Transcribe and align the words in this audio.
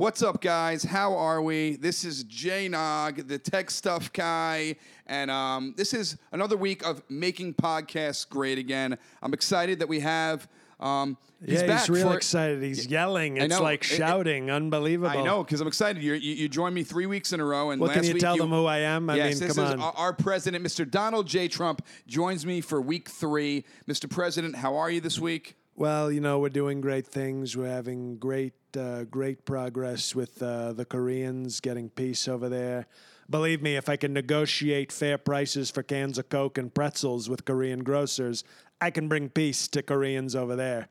What's 0.00 0.22
up, 0.22 0.40
guys? 0.40 0.82
How 0.82 1.14
are 1.14 1.42
we? 1.42 1.76
This 1.76 2.04
is 2.04 2.24
Jay 2.24 2.68
Nog, 2.68 3.28
the 3.28 3.36
tech 3.36 3.70
stuff 3.70 4.10
guy, 4.14 4.76
and 5.06 5.30
um, 5.30 5.74
this 5.76 5.92
is 5.92 6.16
another 6.32 6.56
week 6.56 6.82
of 6.86 7.02
making 7.10 7.52
podcasts 7.52 8.26
great 8.26 8.56
again. 8.56 8.96
I'm 9.20 9.34
excited 9.34 9.78
that 9.80 9.90
we 9.90 10.00
have. 10.00 10.48
Um, 10.80 11.18
he's 11.44 11.60
yeah, 11.60 11.78
he's 11.78 11.90
real 11.90 12.12
excited. 12.12 12.62
He's 12.62 12.86
yelling. 12.86 13.36
It's 13.36 13.60
like 13.60 13.84
It- 13.84 13.90
it- 13.92 13.96
shouting. 13.96 14.50
Unbelievable. 14.50 15.10
I 15.10 15.22
know 15.22 15.44
because 15.44 15.60
I'm 15.60 15.68
excited. 15.68 16.02
You're, 16.02 16.16
you 16.16 16.32
you 16.32 16.48
joined 16.48 16.74
me 16.74 16.82
three 16.82 17.04
weeks 17.04 17.34
in 17.34 17.40
a 17.40 17.44
row, 17.44 17.70
and 17.70 17.78
Well, 17.78 17.88
last 17.88 17.98
can 18.00 18.06
you 18.06 18.18
tell 18.18 18.38
them 18.38 18.48
who 18.48 18.64
I 18.64 18.78
am? 18.78 19.10
I 19.10 19.16
yes, 19.16 19.38
mean, 19.38 19.48
this 19.48 19.56
come 19.58 19.66
is 19.66 19.72
on. 19.72 19.80
our 19.82 20.14
president, 20.14 20.64
Mr. 20.64 20.90
Donald 20.90 21.26
J. 21.26 21.46
Trump, 21.46 21.84
joins 22.06 22.46
me 22.46 22.62
for 22.62 22.80
week 22.80 23.10
three. 23.10 23.66
Mr. 23.86 24.08
President, 24.08 24.56
how 24.56 24.76
are 24.76 24.90
you 24.90 25.02
this 25.02 25.18
week? 25.18 25.56
Well, 25.80 26.12
you 26.12 26.20
know, 26.20 26.38
we're 26.38 26.50
doing 26.50 26.82
great 26.82 27.06
things. 27.06 27.56
We're 27.56 27.70
having 27.70 28.18
great, 28.18 28.52
uh, 28.76 29.04
great 29.04 29.46
progress 29.46 30.14
with 30.14 30.42
uh, 30.42 30.74
the 30.74 30.84
Koreans 30.84 31.58
getting 31.60 31.88
peace 31.88 32.28
over 32.28 32.50
there. 32.50 32.86
Believe 33.30 33.62
me, 33.62 33.76
if 33.76 33.88
I 33.88 33.96
can 33.96 34.12
negotiate 34.12 34.92
fair 34.92 35.16
prices 35.16 35.70
for 35.70 35.82
cans 35.82 36.18
of 36.18 36.28
Coke 36.28 36.58
and 36.58 36.74
pretzels 36.74 37.30
with 37.30 37.46
Korean 37.46 37.82
grocers, 37.82 38.44
I 38.78 38.90
can 38.90 39.08
bring 39.08 39.30
peace 39.30 39.68
to 39.68 39.82
Koreans 39.82 40.36
over 40.36 40.54
there. 40.54 40.88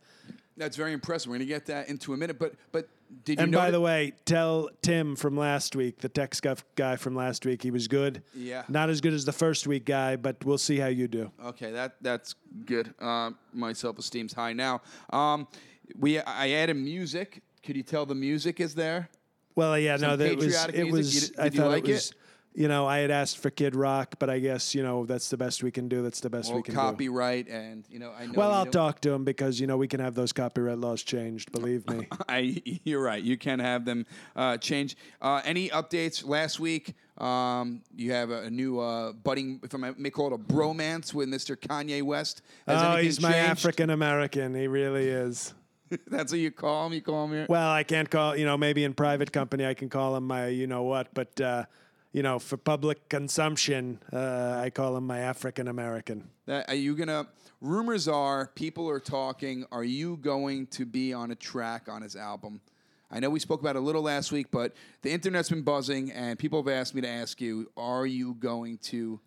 That's 0.58 0.76
very 0.76 0.94
impressive. 0.94 1.30
We're 1.30 1.38
going 1.38 1.48
to 1.48 1.54
get 1.54 1.67
that 1.67 1.88
into 1.88 2.14
a 2.14 2.17
minute, 2.17 2.40
but 2.40 2.56
but 2.72 2.90
did 3.23 3.39
you 3.39 3.43
And 3.43 3.52
by 3.52 3.65
that- 3.65 3.71
the 3.71 3.81
way, 3.81 4.13
tell 4.25 4.69
Tim 4.81 5.15
from 5.15 5.35
last 5.38 5.75
week, 5.75 5.99
the 5.99 6.09
tech 6.09 6.35
scuff 6.35 6.63
guy 6.75 6.95
from 6.95 7.15
last 7.15 7.45
week, 7.45 7.61
he 7.63 7.71
was 7.71 7.88
good. 7.88 8.21
Yeah. 8.35 8.63
Not 8.69 8.89
as 8.89 9.02
good 9.02 9.13
as 9.13 9.25
the 9.25 9.31
first 9.33 9.67
week 9.67 9.85
guy, 9.85 10.15
but 10.15 10.43
we'll 10.45 10.57
see 10.57 10.77
how 10.77 10.88
you 10.88 11.07
do. 11.07 11.31
Okay, 11.45 11.71
that 11.71 11.95
that's 12.02 12.35
good. 12.65 12.93
Um, 12.99 13.37
my 13.53 13.73
self 13.73 13.97
esteem's 13.99 14.33
high 14.33 14.53
now. 14.53 14.81
Um, 15.11 15.47
we 15.97 16.19
I 16.19 16.49
added 16.52 16.75
music. 16.77 17.41
Could 17.63 17.75
you 17.75 17.83
tell 17.83 18.05
the 18.05 18.15
music 18.15 18.59
is 18.59 18.75
there? 18.75 19.09
Well, 19.55 19.77
yeah, 19.77 19.97
no, 19.97 20.09
Some 20.11 20.19
that 20.19 20.35
was 20.37 20.45
it 20.45 20.83
music? 20.85 20.91
was. 20.91 21.15
You 21.15 21.21
d- 21.21 21.35
I 21.39 21.43
did 21.45 21.53
you 21.55 21.59
thought 21.61 21.71
like 21.71 21.87
it 21.87 21.91
was. 21.93 22.13
You 22.59 22.67
know, 22.67 22.85
I 22.85 22.97
had 22.97 23.09
asked 23.09 23.38
for 23.38 23.49
Kid 23.49 23.73
Rock, 23.73 24.15
but 24.20 24.30
I 24.30 24.39
guess 24.39 24.75
you 24.75 24.83
know 24.83 25.05
that's 25.05 25.30
the 25.30 25.37
best 25.37 25.64
we 25.64 25.71
can 25.71 25.87
do. 25.87 26.03
That's 26.03 26.20
the 26.20 26.30
best 26.30 26.49
Well, 26.49 26.58
we 26.58 26.64
can 26.64 26.73
do. 26.73 26.80
copyright 26.81 27.47
and 27.47 27.86
you 27.89 27.99
know 27.99 28.11
I 28.11 28.25
know. 28.25 28.33
Well, 28.36 28.52
I'll 28.52 28.65
know- 28.65 28.71
talk 28.71 28.99
to 29.02 29.11
him 29.11 29.23
because 29.23 29.61
you 29.61 29.65
know 29.65 29.77
we 29.77 29.87
can 29.87 30.02
have 30.02 30.14
those 30.14 30.33
copyright 30.33 30.77
laws 30.77 31.02
changed. 31.02 31.53
Believe 31.53 31.87
me. 31.87 32.09
I, 32.27 32.61
you're 32.83 33.02
right. 33.02 33.23
You 33.23 33.37
can 33.37 33.59
have 33.59 33.86
them 33.86 34.05
uh, 34.36 34.58
change. 34.58 34.98
Uh, 35.21 35.42
any 35.45 35.69
updates 35.69 36.27
last 36.27 36.59
week? 36.59 36.95
Um, 37.17 37.81
you 37.95 38.11
have 38.11 38.30
a, 38.30 38.43
a 38.43 38.49
new 38.49 38.81
uh, 38.81 39.14
budding, 39.14 39.61
if 39.64 39.73
I 39.73 39.93
may 39.98 40.09
call 40.09 40.27
it 40.27 40.33
a 40.33 40.37
bromance 40.37 41.14
with 41.14 41.30
Mr. 41.30 41.55
Kanye 41.55 42.03
West. 42.03 42.42
Has 42.67 42.83
oh, 42.83 42.98
he's 42.98 43.21
my? 43.21 43.37
African 43.37 43.89
American. 43.89 44.53
He 44.53 44.67
really 44.67 45.08
is. 45.08 45.53
That's 46.08 46.33
what 46.33 46.39
you 46.39 46.52
call 46.52 46.87
him. 46.87 46.93
You 46.93 47.02
call 47.02 47.23
him. 47.23 47.33
Your, 47.36 47.45
Well, 47.48 47.71
I 47.71 47.83
can't 47.83 48.09
call 48.09 48.36
you 48.36 48.45
know 48.45 48.58
maybe 48.58 48.83
in 48.83 48.93
private 48.93 49.31
company 49.31 49.65
I 49.65 49.75
can 49.75 49.87
call 49.87 50.17
him 50.17 50.27
my 50.27 50.48
you 50.48 50.67
know 50.67 50.83
what, 50.83 51.14
but 51.14 51.39
uh, 51.39 51.64
you 52.11 52.23
know 52.23 52.39
for 52.39 52.58
public 52.58 53.09
consumption 53.09 53.99
uh, 54.11 54.61
I 54.64 54.70
call 54.70 54.97
him 54.97 55.05
my 55.05 55.20
African 55.20 55.67
American. 55.67 56.30
Are 56.47 56.73
you 56.73 56.95
gonna? 56.95 57.27
Rumors 57.61 58.08
are 58.08 58.47
people 58.55 58.89
are 58.89 58.99
talking. 58.99 59.65
Are 59.71 59.83
you 59.83 60.17
going 60.17 60.67
to 60.67 60.86
be 60.86 61.14
on 61.14 61.31
a 61.31 61.36
track 61.36 61.87
on 61.89 62.02
his 62.02 62.15
album? 62.15 62.61
I 63.11 63.19
know 63.19 63.30
we 63.30 63.39
spoke 63.39 63.59
about 63.59 63.75
it 63.75 63.80
a 63.80 63.81
little 63.81 64.03
last 64.03 64.31
week, 64.31 64.48
but 64.52 64.75
the 65.02 65.11
internet's 65.11 65.49
been 65.49 65.64
buzzing, 65.64 66.11
and 66.11 66.37
people 66.37 66.61
have 66.61 66.71
asked 66.71 66.95
me 66.95 67.02
to 67.02 67.09
ask 67.09 67.42
you: 67.42 67.69
Are 67.77 68.05
you 68.05 68.33
going 68.36 68.77
to 68.83 69.19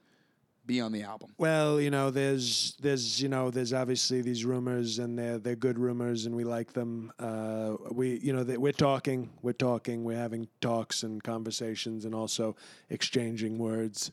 be 0.73 0.81
on 0.81 0.93
the 0.93 1.03
album? 1.03 1.31
Well, 1.39 1.81
you 1.81 1.91
know, 1.91 2.11
there's 2.11 2.75
there's 2.81 3.21
you 3.21 3.29
know 3.29 3.51
there's 3.51 3.73
obviously 3.73 4.23
these 4.23 4.45
rumors, 4.45 4.99
and 4.99 5.19
they're 5.19 5.39
they're 5.39 5.57
good 5.57 5.79
rumors, 5.79 6.27
and 6.27 6.35
we 6.35 6.45
like 6.45 6.73
them. 6.73 7.13
Uh, 7.19 7.77
we 7.91 8.19
you 8.21 8.33
know 8.33 8.45
that 8.45 8.61
we're 8.61 8.73
talking, 8.73 9.31
we're 9.43 9.53
talking, 9.53 10.05
we're 10.05 10.17
having 10.17 10.49
talks 10.61 11.03
and 11.03 11.23
conversations, 11.23 12.05
and 12.05 12.15
also 12.15 12.57
exchanging 12.91 13.59
words. 13.59 14.11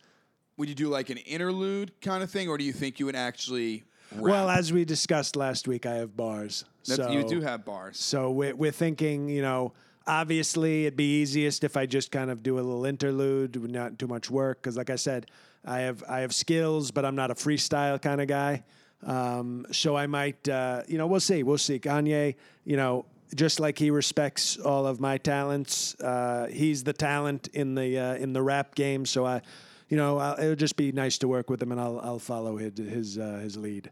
Would 0.58 0.68
you 0.70 0.76
do 0.76 0.90
like 0.90 1.10
an 1.10 1.18
interlude 1.20 1.92
kind 2.02 2.22
of 2.24 2.30
thing, 2.30 2.50
or 2.50 2.58
do 2.58 2.64
you 2.66 2.74
think 2.74 3.00
you 3.00 3.06
would 3.06 3.16
actually? 3.16 3.84
Rap? 4.12 4.22
Well, 4.24 4.50
as 4.50 4.74
we 4.74 4.86
discussed 4.86 5.36
last 5.36 5.68
week, 5.68 5.86
I 5.86 5.96
have 5.96 6.18
bars. 6.18 6.66
That's- 6.88 7.08
so 7.08 7.14
you 7.14 7.28
do 7.28 7.42
have 7.42 7.64
bars. 7.64 7.98
So 7.98 8.32
we're 8.32 8.56
we're 8.56 8.72
thinking, 8.72 9.30
you 9.30 9.42
know. 9.42 9.74
Obviously, 10.10 10.86
it'd 10.88 10.98
be 10.98 11.22
easiest 11.22 11.64
if 11.64 11.78
I 11.78 11.86
just 11.86 12.12
kind 12.12 12.32
of 12.32 12.42
do 12.42 12.56
a 12.56 12.62
little 12.62 12.84
interlude, 12.84 13.70
not 13.70 14.00
too 14.00 14.08
much 14.08 14.32
work. 14.32 14.60
Because, 14.60 14.76
like 14.76 14.90
I 14.90 14.96
said, 14.96 15.28
I 15.64 15.82
have 15.82 16.04
I 16.10 16.22
have 16.22 16.34
skills, 16.34 16.90
but 16.90 17.06
I'm 17.06 17.16
not 17.16 17.30
a 17.30 17.36
freestyle 17.36 18.02
kind 18.02 18.20
of 18.20 18.28
guy. 18.28 18.64
Um, 19.06 19.68
so 19.72 19.96
I 19.96 20.08
might, 20.08 20.50
uh, 20.50 20.82
you 20.88 20.98
know, 20.98 21.06
we'll 21.06 21.20
see, 21.20 21.44
we'll 21.44 21.60
see. 21.60 21.78
Kanye, 21.80 22.36
you 22.66 22.76
know, 22.76 23.06
just 23.36 23.60
like 23.60 23.78
he 23.78 23.92
respects 23.92 24.58
all 24.58 24.88
of 24.88 25.00
my 25.00 25.20
talents, 25.20 25.94
uh, 26.02 26.48
he's 26.48 26.84
the 26.84 26.94
talent 26.94 27.48
in 27.54 27.76
the 27.76 28.00
uh, 28.00 28.16
in 28.16 28.34
the 28.34 28.42
rap 28.42 28.74
game. 28.74 29.06
So 29.06 29.28
I, 29.28 29.42
you 29.90 29.98
know, 29.98 30.18
I'll, 30.18 30.40
it'll 30.40 30.56
just 30.56 30.76
be 30.76 30.92
nice 30.92 31.20
to 31.20 31.28
work 31.28 31.52
with 31.52 31.62
him, 31.62 31.72
and 31.72 31.80
I'll 31.80 32.00
I'll 32.00 32.20
follow 32.20 32.58
his 32.58 32.78
his, 32.78 33.18
uh, 33.20 33.40
his 33.44 33.58
lead. 33.58 33.92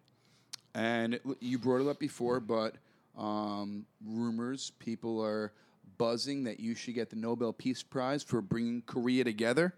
And 0.73 1.19
you 1.39 1.59
brought 1.59 1.81
it 1.81 1.88
up 1.88 1.99
before, 1.99 2.39
but 2.39 2.75
um, 3.17 3.85
rumors, 4.03 4.72
people 4.79 5.23
are 5.23 5.53
buzzing 5.97 6.44
that 6.46 6.59
you 6.59 6.75
should 6.75 6.96
get 6.96 7.09
the 7.09 7.16
Nobel 7.16 7.53
Peace 7.53 7.84
Prize 7.84 8.24
for 8.24 8.41
bringing 8.41 8.81
Korea 8.81 9.24
together. 9.24 9.74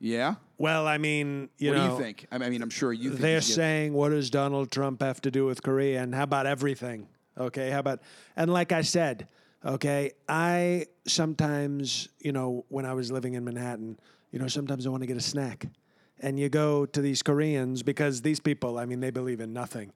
Yeah. 0.00 0.36
Well, 0.58 0.86
I 0.86 0.98
mean, 0.98 1.48
you 1.58 1.70
what 1.70 1.76
know, 1.78 1.86
do 1.88 1.92
you 1.94 1.98
think? 2.00 2.26
I 2.30 2.38
mean, 2.38 2.62
I'm 2.62 2.70
sure 2.70 2.92
you. 2.92 3.10
Think 3.10 3.20
they're 3.20 3.34
you 3.36 3.40
saying, 3.40 3.92
what 3.92 4.10
does 4.10 4.30
Donald 4.30 4.70
Trump 4.70 5.02
have 5.02 5.20
to 5.22 5.30
do 5.30 5.44
with 5.44 5.62
Korea? 5.62 6.02
And 6.02 6.14
how 6.14 6.22
about 6.22 6.46
everything? 6.46 7.08
Okay, 7.36 7.70
how 7.70 7.80
about, 7.80 8.00
and 8.36 8.52
like 8.52 8.72
I 8.72 8.82
said, 8.82 9.28
okay, 9.64 10.12
I 10.28 10.86
sometimes, 11.06 12.08
you 12.20 12.32
know, 12.32 12.64
when 12.68 12.84
I 12.84 12.94
was 12.94 13.12
living 13.12 13.34
in 13.34 13.44
Manhattan, 13.44 13.98
you 14.32 14.38
know, 14.38 14.48
sometimes 14.48 14.86
I 14.86 14.90
want 14.90 15.02
to 15.02 15.06
get 15.06 15.16
a 15.16 15.20
snack. 15.20 15.66
And 16.20 16.38
you 16.38 16.48
go 16.48 16.84
to 16.86 17.00
these 17.00 17.22
Koreans 17.22 17.82
because 17.82 18.22
these 18.22 18.40
people, 18.40 18.78
I 18.78 18.84
mean, 18.84 19.00
they 19.00 19.10
believe 19.10 19.40
in 19.40 19.52
nothing. 19.52 19.92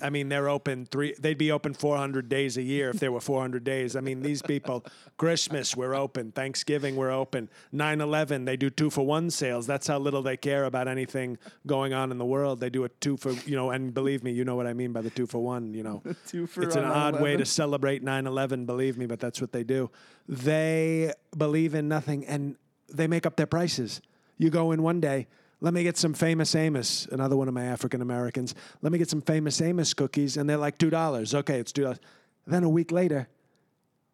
I 0.00 0.10
mean, 0.10 0.28
they're 0.28 0.48
open 0.48 0.86
three, 0.86 1.14
they'd 1.18 1.38
be 1.38 1.50
open 1.50 1.74
400 1.74 2.28
days 2.28 2.56
a 2.56 2.62
year 2.62 2.90
if 2.90 3.00
there 3.00 3.10
were 3.10 3.20
400 3.20 3.64
days. 3.64 3.96
I 3.96 4.00
mean, 4.00 4.22
these 4.22 4.40
people, 4.40 4.84
Christmas, 5.16 5.76
we're 5.76 5.94
open. 5.94 6.30
Thanksgiving, 6.30 6.94
we're 6.94 7.10
open. 7.10 7.48
9 7.72 8.00
11, 8.00 8.44
they 8.44 8.56
do 8.56 8.70
two 8.70 8.88
for 8.90 9.04
one 9.04 9.30
sales. 9.30 9.66
That's 9.66 9.86
how 9.86 9.98
little 9.98 10.22
they 10.22 10.36
care 10.36 10.64
about 10.64 10.86
anything 10.86 11.38
going 11.66 11.92
on 11.92 12.12
in 12.12 12.18
the 12.18 12.24
world. 12.24 12.60
They 12.60 12.70
do 12.70 12.84
a 12.84 12.88
two 12.88 13.16
for, 13.16 13.32
you 13.32 13.56
know, 13.56 13.70
and 13.70 13.92
believe 13.92 14.22
me, 14.22 14.30
you 14.30 14.44
know 14.44 14.54
what 14.54 14.66
I 14.66 14.74
mean 14.74 14.92
by 14.92 15.00
the 15.00 15.10
two 15.10 15.26
for 15.26 15.38
one, 15.38 15.74
you 15.74 15.82
know. 15.82 16.02
two 16.26 16.46
for 16.46 16.62
It's 16.62 16.76
an 16.76 16.84
odd 16.84 17.20
way 17.20 17.36
to 17.36 17.44
celebrate 17.44 18.02
9 18.02 18.26
11, 18.26 18.66
believe 18.66 18.96
me, 18.96 19.06
but 19.06 19.18
that's 19.18 19.40
what 19.40 19.52
they 19.52 19.64
do. 19.64 19.90
They 20.28 21.12
believe 21.36 21.74
in 21.74 21.88
nothing 21.88 22.24
and 22.26 22.56
they 22.88 23.06
make 23.06 23.26
up 23.26 23.36
their 23.36 23.46
prices. 23.46 24.00
You 24.38 24.50
go 24.50 24.72
in 24.72 24.82
one 24.82 25.00
day, 25.00 25.26
let 25.64 25.72
me 25.72 25.82
get 25.82 25.96
some 25.96 26.12
famous 26.12 26.54
Amos, 26.54 27.06
another 27.10 27.36
one 27.38 27.48
of 27.48 27.54
my 27.54 27.64
African 27.64 28.02
Americans. 28.02 28.54
Let 28.82 28.92
me 28.92 28.98
get 28.98 29.08
some 29.08 29.22
famous 29.22 29.62
Amos 29.62 29.94
cookies, 29.94 30.36
and 30.36 30.48
they're 30.48 30.58
like 30.58 30.76
two 30.76 30.90
dollars. 30.90 31.34
Okay, 31.34 31.58
it's 31.58 31.72
two 31.72 31.82
dollars. 31.84 32.00
Then 32.46 32.64
a 32.64 32.68
week 32.68 32.92
later, 32.92 33.28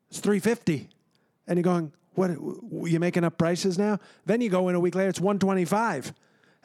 it's 0.09 0.21
three 0.21 0.39
fifty, 0.39 0.89
and 1.49 1.57
you're 1.59 1.65
going, 1.65 1.93
"What? 2.15 2.29
w- 2.35 2.87
You 2.87 3.01
making 3.01 3.25
up 3.25 3.37
prices 3.37 3.79
now?" 3.79 3.99
Then 4.27 4.41
you 4.41 4.49
go 4.49 4.69
in 4.69 4.77
a 4.77 4.81
week 4.81 4.95
later, 4.95 5.09
it's 5.09 5.21
one 5.21 5.41
twenty 5.41 5.65
five, 5.65 6.15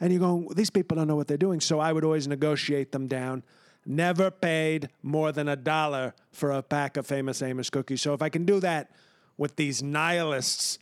and 0.00 0.12
you're 0.12 0.20
going, 0.20 0.48
"These 0.54 0.70
people 0.70 0.96
don't 0.96 1.08
know 1.08 1.16
what 1.16 1.26
they're 1.26 1.36
doing." 1.48 1.60
So 1.60 1.80
I 1.80 1.92
would 1.92 2.04
always 2.04 2.28
negotiate 2.28 2.92
them 2.92 3.08
down. 3.08 3.42
never 3.88 4.32
paid 4.32 4.88
more 5.02 5.30
than 5.30 5.48
a 5.48 5.54
dollar 5.54 6.12
for 6.32 6.50
a 6.50 6.60
pack 6.60 6.96
of 6.96 7.06
famous 7.06 7.40
Amos 7.40 7.70
cookies. 7.70 8.02
So 8.02 8.14
if 8.14 8.20
I 8.22 8.28
can 8.28 8.44
do 8.44 8.58
that 8.60 8.90
with 9.36 9.54
these 9.54 9.80
nihilists, 9.80 10.80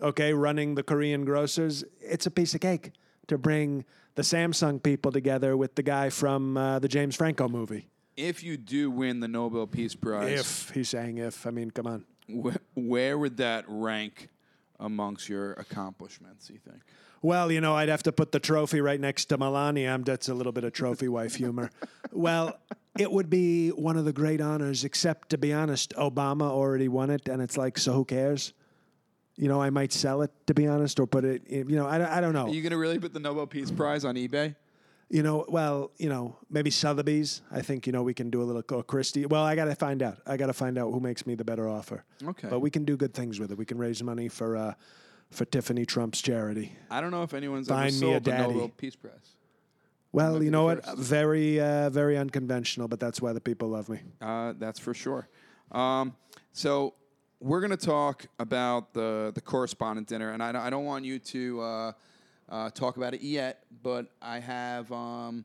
okay, 0.00 0.32
running 0.32 0.74
the 0.74 0.82
Korean 0.82 1.26
grocers, 1.26 1.84
it's 2.00 2.24
a 2.26 2.30
piece 2.30 2.54
of 2.54 2.62
cake 2.62 2.92
to 3.28 3.38
bring 3.38 3.84
the 4.14 4.22
Samsung 4.22 4.82
people 4.82 5.12
together 5.12 5.56
with 5.56 5.74
the 5.74 5.82
guy 5.82 6.10
from 6.10 6.56
uh, 6.56 6.78
the 6.78 6.88
James 6.88 7.16
Franco 7.16 7.48
movie. 7.48 7.88
If 8.16 8.42
you 8.42 8.56
do 8.56 8.90
win 8.90 9.20
the 9.20 9.28
Nobel 9.28 9.66
Peace 9.66 9.94
Prize, 9.94 10.40
If 10.40 10.70
he's 10.74 10.88
saying 10.88 11.18
if, 11.18 11.46
I 11.46 11.50
mean, 11.50 11.70
come 11.70 11.86
on. 11.86 12.04
wh- 12.30 12.56
where 12.74 13.18
would 13.18 13.36
that 13.38 13.64
rank 13.68 14.30
amongst 14.80 15.28
your 15.28 15.52
accomplishments? 15.54 16.48
You 16.48 16.58
think? 16.58 16.80
Well, 17.20 17.50
you 17.52 17.60
know, 17.60 17.74
I'd 17.74 17.88
have 17.88 18.02
to 18.04 18.12
put 18.12 18.32
the 18.32 18.40
trophy 18.40 18.80
right 18.80 19.00
next 19.00 19.26
to 19.26 19.38
Melania. 19.38 19.90
I'm- 19.90 20.02
That's 20.04 20.28
a 20.28 20.34
little 20.34 20.52
bit 20.52 20.64
of 20.64 20.72
trophy 20.72 21.08
wife 21.08 21.34
humor. 21.36 21.70
Well, 22.12 22.56
it 22.98 23.12
would 23.12 23.28
be 23.28 23.68
one 23.70 23.98
of 23.98 24.06
the 24.06 24.12
great 24.12 24.40
honors, 24.40 24.84
except 24.84 25.28
to 25.30 25.36
be 25.38 25.52
honest, 25.52 25.92
Obama 25.96 26.44
already 26.44 26.88
won 26.88 27.10
it, 27.10 27.28
and 27.28 27.42
it's 27.42 27.58
like, 27.58 27.76
so 27.76 27.92
who 27.92 28.06
cares? 28.06 28.54
You 29.36 29.48
know, 29.48 29.60
I 29.60 29.70
might 29.70 29.92
sell 29.92 30.22
it, 30.22 30.30
to 30.46 30.54
be 30.54 30.66
honest, 30.66 30.98
or 30.98 31.06
put 31.06 31.24
it, 31.24 31.46
in, 31.46 31.68
you 31.68 31.76
know, 31.76 31.86
I, 31.86 31.98
don't- 31.98 32.08
I 32.10 32.20
don't 32.20 32.32
know. 32.32 32.46
Are 32.46 32.54
you 32.54 32.62
gonna 32.62 32.78
really 32.78 32.98
put 32.98 33.12
the 33.12 33.20
Nobel 33.20 33.46
Peace 33.46 33.70
Prize 33.70 34.04
on 34.04 34.14
eBay? 34.14 34.54
You 35.08 35.22
know, 35.22 35.44
well, 35.48 35.92
you 35.98 36.08
know, 36.08 36.36
maybe 36.50 36.70
Sotheby's. 36.70 37.42
I 37.52 37.60
think, 37.62 37.86
you 37.86 37.92
know, 37.92 38.02
we 38.02 38.12
can 38.14 38.28
do 38.30 38.42
a 38.42 38.44
little 38.44 38.62
or 38.72 38.82
Christie. 38.82 39.24
Well, 39.26 39.44
I 39.44 39.54
got 39.54 39.66
to 39.66 39.74
find 39.76 40.02
out. 40.02 40.18
I 40.26 40.36
got 40.36 40.46
to 40.46 40.52
find 40.52 40.76
out 40.78 40.90
who 40.90 40.98
makes 40.98 41.26
me 41.26 41.36
the 41.36 41.44
better 41.44 41.68
offer. 41.68 42.02
Okay. 42.26 42.48
But 42.48 42.58
we 42.58 42.70
can 42.70 42.84
do 42.84 42.96
good 42.96 43.14
things 43.14 43.38
with 43.38 43.52
it. 43.52 43.58
We 43.58 43.64
can 43.64 43.78
raise 43.78 44.02
money 44.02 44.26
for 44.28 44.56
uh, 44.56 44.74
for 45.30 45.44
Tiffany 45.44 45.84
Trump's 45.86 46.20
charity. 46.22 46.72
I 46.90 47.00
don't 47.00 47.12
know 47.12 47.22
if 47.22 47.34
anyone's 47.34 47.70
ever 47.70 47.82
Find 47.82 48.00
me 48.00 48.10
a 48.12 48.14
the 48.14 48.30
daddy. 48.30 48.52
Nobel 48.54 48.68
Peace 48.70 48.96
Prize. 48.96 49.36
Well, 50.12 50.42
you 50.42 50.50
know 50.50 50.64
what? 50.64 50.84
first. 50.84 50.98
Very, 50.98 51.60
uh, 51.60 51.90
very 51.90 52.16
unconventional, 52.16 52.88
but 52.88 52.98
that's 52.98 53.20
why 53.20 53.32
the 53.32 53.40
people 53.40 53.68
love 53.68 53.88
me. 53.88 54.00
Uh, 54.20 54.54
that's 54.58 54.80
for 54.80 54.94
sure. 54.94 55.28
Um, 55.72 56.16
so 56.52 56.94
we're 57.40 57.60
going 57.60 57.70
to 57.70 57.76
talk 57.76 58.26
about 58.38 58.92
the 58.94 59.32
the 59.34 59.40
correspondent 59.40 60.08
dinner, 60.08 60.30
and 60.30 60.42
I, 60.42 60.52
don't- 60.52 60.62
I 60.62 60.70
don't 60.70 60.84
want 60.84 61.04
you 61.04 61.18
to 61.18 61.60
uh, 61.60 61.92
uh, 62.48 62.70
talk 62.70 62.96
about 62.96 63.14
it 63.14 63.20
yet, 63.22 63.64
but 63.82 64.06
I 64.22 64.38
have 64.38 64.90
um, 64.92 65.44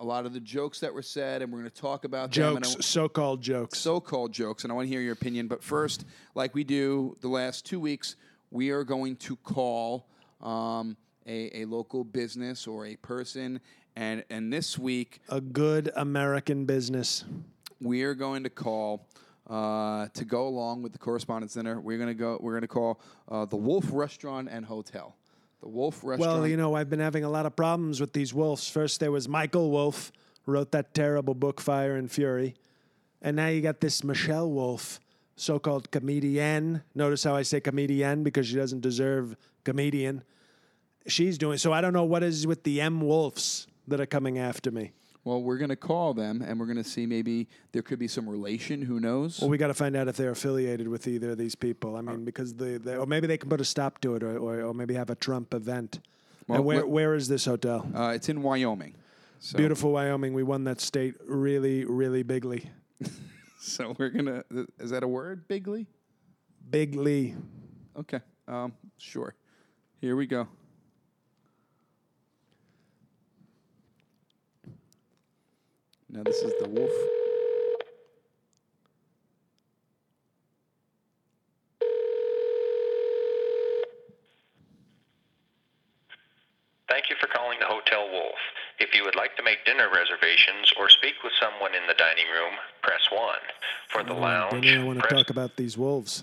a 0.00 0.04
lot 0.04 0.26
of 0.26 0.32
the 0.32 0.40
jokes 0.40 0.80
that 0.80 0.92
were 0.92 1.02
said, 1.02 1.42
and 1.42 1.52
we're 1.52 1.60
going 1.60 1.70
to 1.70 1.80
talk 1.80 2.04
about 2.04 2.30
Jokes, 2.30 2.76
so-called 2.86 3.40
jokes. 3.42 3.78
so-called 3.78 4.32
jokes, 4.32 4.62
and 4.64 4.72
I 4.72 4.74
want 4.76 4.86
to 4.86 4.90
hear 4.90 5.00
your 5.00 5.12
opinion. 5.12 5.48
But 5.48 5.62
first, 5.62 6.04
like 6.34 6.54
we 6.54 6.64
do 6.64 7.16
the 7.20 7.28
last 7.28 7.64
two 7.66 7.80
weeks, 7.80 8.16
we 8.50 8.70
are 8.70 8.84
going 8.84 9.16
to 9.16 9.36
call 9.36 10.06
um, 10.40 10.96
a, 11.26 11.62
a 11.62 11.64
local 11.64 12.04
business 12.04 12.66
or 12.66 12.86
a 12.86 12.96
person, 12.96 13.60
and 13.96 14.22
and 14.30 14.52
this 14.52 14.78
week 14.78 15.20
a 15.28 15.40
good 15.40 15.90
American 15.96 16.64
business. 16.64 17.24
we 17.80 18.02
are 18.02 18.14
going 18.14 18.44
to 18.44 18.50
call 18.50 19.06
uh, 19.48 20.08
to 20.14 20.24
go 20.24 20.46
along 20.46 20.82
with 20.82 20.92
the 20.92 20.98
correspondence 20.98 21.54
dinner. 21.54 21.80
We're 21.80 21.98
going 21.98 22.08
to 22.08 22.14
go. 22.14 22.38
We're 22.40 22.52
going 22.52 22.62
to 22.62 22.68
call 22.68 23.00
uh, 23.28 23.44
the 23.44 23.56
Wolf 23.56 23.86
Restaurant 23.90 24.48
and 24.50 24.64
Hotel. 24.64 25.16
The 25.60 25.68
Wolf 25.68 26.02
Restaurant. 26.02 26.40
Well, 26.40 26.46
you 26.46 26.56
know, 26.56 26.74
I've 26.74 26.90
been 26.90 27.00
having 27.00 27.24
a 27.24 27.30
lot 27.30 27.46
of 27.46 27.56
problems 27.56 28.00
with 28.00 28.12
these 28.12 28.34
wolves. 28.34 28.68
First, 28.68 29.00
there 29.00 29.12
was 29.12 29.28
Michael 29.28 29.70
Wolff, 29.70 30.12
wrote 30.46 30.72
that 30.72 30.94
terrible 30.94 31.34
book, 31.34 31.60
Fire 31.60 31.96
and 31.96 32.10
Fury. 32.10 32.54
And 33.22 33.36
now 33.36 33.48
you 33.48 33.62
got 33.62 33.80
this 33.80 34.04
Michelle 34.04 34.50
Wolf, 34.50 35.00
so 35.36 35.58
called 35.58 35.90
comedian. 35.90 36.82
Notice 36.94 37.24
how 37.24 37.34
I 37.34 37.42
say 37.42 37.60
comedian 37.60 38.22
because 38.22 38.46
she 38.46 38.56
doesn't 38.56 38.80
deserve 38.80 39.36
comedian. 39.64 40.22
She's 41.06 41.38
doing 41.38 41.58
so. 41.58 41.72
I 41.72 41.80
don't 41.80 41.92
know 41.92 42.04
what 42.04 42.22
is 42.22 42.46
with 42.46 42.64
the 42.64 42.80
M 42.80 43.00
Wolves 43.00 43.66
that 43.88 44.00
are 44.00 44.06
coming 44.06 44.38
after 44.38 44.70
me. 44.70 44.92
Well, 45.24 45.42
we're 45.42 45.56
going 45.56 45.70
to 45.70 45.76
call 45.76 46.12
them, 46.12 46.42
and 46.42 46.60
we're 46.60 46.66
going 46.66 46.76
to 46.76 46.84
see 46.84 47.06
maybe 47.06 47.48
there 47.72 47.80
could 47.80 47.98
be 47.98 48.08
some 48.08 48.28
relation. 48.28 48.82
Who 48.82 49.00
knows? 49.00 49.40
Well, 49.40 49.48
we 49.48 49.56
got 49.56 49.68
to 49.68 49.74
find 49.74 49.96
out 49.96 50.06
if 50.06 50.16
they're 50.18 50.30
affiliated 50.30 50.86
with 50.86 51.08
either 51.08 51.30
of 51.30 51.38
these 51.38 51.54
people. 51.54 51.96
I 51.96 52.02
mean, 52.02 52.26
because 52.26 52.54
the, 52.54 52.78
the 52.78 52.98
or 52.98 53.06
maybe 53.06 53.26
they 53.26 53.38
can 53.38 53.48
put 53.48 53.60
a 53.60 53.64
stop 53.64 54.00
to 54.02 54.16
it, 54.16 54.22
or, 54.22 54.36
or, 54.36 54.60
or 54.60 54.74
maybe 54.74 54.92
have 54.94 55.08
a 55.08 55.14
Trump 55.14 55.54
event. 55.54 56.00
Well, 56.46 56.56
and 56.58 56.66
where 56.66 56.76
let- 56.78 56.88
where 56.88 57.14
is 57.14 57.26
this 57.28 57.46
hotel? 57.46 57.90
uh, 57.94 58.12
it's 58.14 58.28
in 58.28 58.42
Wyoming. 58.42 58.94
So, 59.40 59.56
Beautiful 59.58 59.92
Wyoming. 59.92 60.34
We 60.34 60.42
won 60.42 60.64
that 60.64 60.80
state 60.80 61.14
really, 61.26 61.84
really 61.84 62.22
bigly. 62.22 62.70
So 63.66 63.96
we're 63.98 64.10
gonna. 64.10 64.44
Is 64.78 64.90
that 64.90 65.02
a 65.02 65.08
word? 65.08 65.48
Bigly. 65.48 65.86
Bigly. 66.68 67.34
Okay. 67.98 68.20
Um. 68.46 68.74
Sure. 68.98 69.34
Here 70.02 70.16
we 70.16 70.26
go. 70.26 70.46
Now 76.14 76.22
this 76.22 76.42
is 76.42 76.52
the 76.60 76.68
wolf. 76.68 76.92
Thank 86.88 87.10
you 87.10 87.16
for 87.20 87.26
calling 87.26 87.58
the 87.58 87.66
Hotel 87.66 88.08
Wolf. 88.12 88.36
If 88.78 88.94
you 88.94 89.02
would 89.02 89.16
like 89.16 89.36
to 89.38 89.42
make 89.42 89.64
dinner 89.64 89.88
reservations 89.92 90.72
or 90.78 90.88
speak 90.88 91.14
with 91.24 91.32
someone 91.40 91.74
in 91.74 91.84
the 91.88 91.94
dining 91.94 92.26
room, 92.32 92.54
press 92.82 93.00
1. 93.10 93.34
For 93.88 94.04
the 94.04 94.14
oh, 94.14 94.20
lounge, 94.20 94.64
Then 94.64 94.82
I 94.82 94.84
want 94.84 95.00
to 95.00 95.08
press 95.08 95.18
talk 95.18 95.30
about 95.30 95.56
these 95.56 95.76
wolves. 95.76 96.22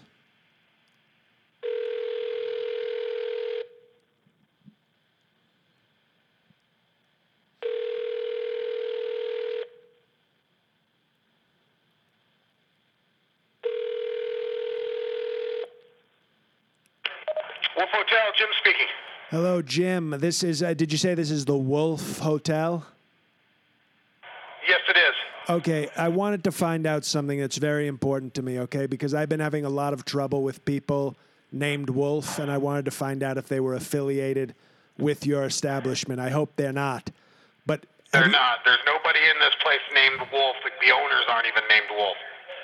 Wolf 17.93 18.05
Hotel, 18.07 18.31
Jim 18.37 18.47
speaking. 18.59 18.87
Hello, 19.29 19.61
Jim. 19.61 20.11
This 20.19 20.43
is. 20.43 20.61
Uh, 20.63 20.73
did 20.73 20.91
you 20.91 20.97
say 20.97 21.13
this 21.15 21.31
is 21.31 21.45
the 21.45 21.57
Wolf 21.57 22.19
Hotel? 22.19 22.85
Yes, 24.67 24.79
it 24.89 24.97
is. 24.97 25.15
Okay, 25.49 25.89
I 25.97 26.07
wanted 26.09 26.43
to 26.45 26.51
find 26.51 26.85
out 26.85 27.03
something 27.03 27.39
that's 27.39 27.57
very 27.57 27.87
important 27.87 28.33
to 28.35 28.41
me. 28.41 28.59
Okay, 28.59 28.85
because 28.85 29.13
I've 29.13 29.29
been 29.29 29.39
having 29.39 29.65
a 29.65 29.69
lot 29.69 29.93
of 29.93 30.05
trouble 30.05 30.43
with 30.43 30.63
people 30.65 31.15
named 31.51 31.89
Wolf, 31.89 32.39
and 32.39 32.51
I 32.51 32.57
wanted 32.57 32.85
to 32.85 32.91
find 32.91 33.23
out 33.23 33.37
if 33.37 33.47
they 33.47 33.59
were 33.59 33.73
affiliated 33.73 34.53
with 34.97 35.25
your 35.25 35.43
establishment. 35.43 36.19
I 36.19 36.29
hope 36.29 36.55
they're 36.55 36.71
not. 36.71 37.09
But 37.65 37.85
They're 38.13 38.25
you- 38.25 38.31
not. 38.31 38.59
There's 38.65 38.79
nobody 38.85 39.19
in 39.19 39.39
this 39.39 39.55
place 39.63 39.81
named 39.93 40.19
Wolf. 40.31 40.55
The, 40.63 40.69
the 40.85 40.93
owners 40.93 41.23
aren't 41.29 41.47
even 41.47 41.63
named 41.69 41.87
Wolf. 41.97 42.17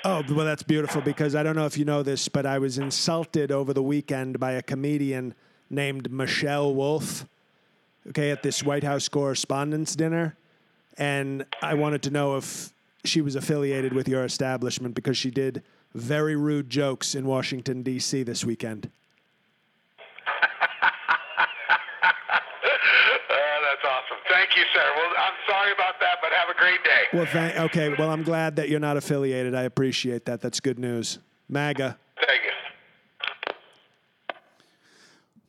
Oh, 0.04 0.22
well, 0.30 0.46
that's 0.46 0.62
beautiful 0.62 1.00
because 1.00 1.34
I 1.34 1.42
don't 1.42 1.56
know 1.56 1.66
if 1.66 1.76
you 1.76 1.84
know 1.84 2.04
this, 2.04 2.28
but 2.28 2.46
I 2.46 2.58
was 2.58 2.78
insulted 2.78 3.50
over 3.50 3.72
the 3.72 3.82
weekend 3.82 4.38
by 4.38 4.52
a 4.52 4.62
comedian 4.62 5.34
named 5.70 6.12
Michelle 6.12 6.72
Wolf, 6.72 7.26
okay, 8.08 8.30
at 8.30 8.44
this 8.44 8.62
White 8.62 8.84
House 8.84 9.08
Correspondents' 9.08 9.96
Dinner. 9.96 10.36
And 10.96 11.44
I 11.62 11.74
wanted 11.74 12.02
to 12.02 12.10
know 12.10 12.36
if 12.36 12.72
she 13.04 13.20
was 13.20 13.34
affiliated 13.34 13.92
with 13.92 14.08
your 14.08 14.24
establishment 14.24 14.94
because 14.94 15.18
she 15.18 15.30
did 15.30 15.62
very 15.94 16.36
rude 16.36 16.70
jokes 16.70 17.14
in 17.14 17.26
Washington, 17.26 17.82
D.C. 17.82 18.22
this 18.22 18.44
weekend. 18.44 18.90
Uh, 20.26 20.30
that's 23.30 23.84
awesome. 23.84 24.18
Thank 24.30 24.56
you, 24.56 24.62
sir. 24.72 24.84
Well, 24.96 25.10
I'm 25.18 25.34
sorry 25.68 25.74
about 25.74 26.00
that, 26.00 26.18
but 26.22 26.32
have 26.32 26.48
a 26.48 26.58
great 26.58 26.82
day. 26.84 27.04
Well, 27.12 27.26
thank, 27.26 27.58
okay, 27.70 27.94
well, 27.98 28.10
I'm 28.10 28.22
glad 28.22 28.56
that 28.56 28.68
you're 28.68 28.80
not 28.80 28.96
affiliated. 28.96 29.54
I 29.54 29.62
appreciate 29.62 30.24
that. 30.26 30.40
That's 30.40 30.60
good 30.60 30.78
news. 30.78 31.18
MAGA. 31.48 31.98
Thank 32.26 32.40
you. 32.44 32.50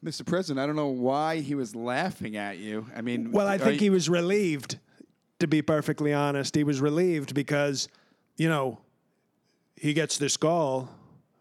Mr. 0.04 0.26
President, 0.26 0.64
I 0.64 0.66
don't 0.66 0.76
know 0.78 0.88
why 0.88 1.40
he 1.42 1.56
was 1.56 1.76
laughing 1.76 2.38
at 2.38 2.58
you. 2.58 2.88
I 2.96 3.02
mean, 3.02 3.32
Well, 3.32 3.48
I 3.48 3.58
think 3.58 3.74
you- 3.76 3.80
he 3.86 3.90
was 3.90 4.10
relieved, 4.10 4.80
to 5.40 5.48
be 5.48 5.62
perfectly 5.62 6.14
honest. 6.14 6.56
He 6.56 6.64
was 6.64 6.80
relieved 6.80 7.34
because, 7.34 7.90
you 8.38 8.48
know, 8.48 8.80
he 9.76 9.94
gets 9.94 10.18
this 10.18 10.38
call 10.38 10.90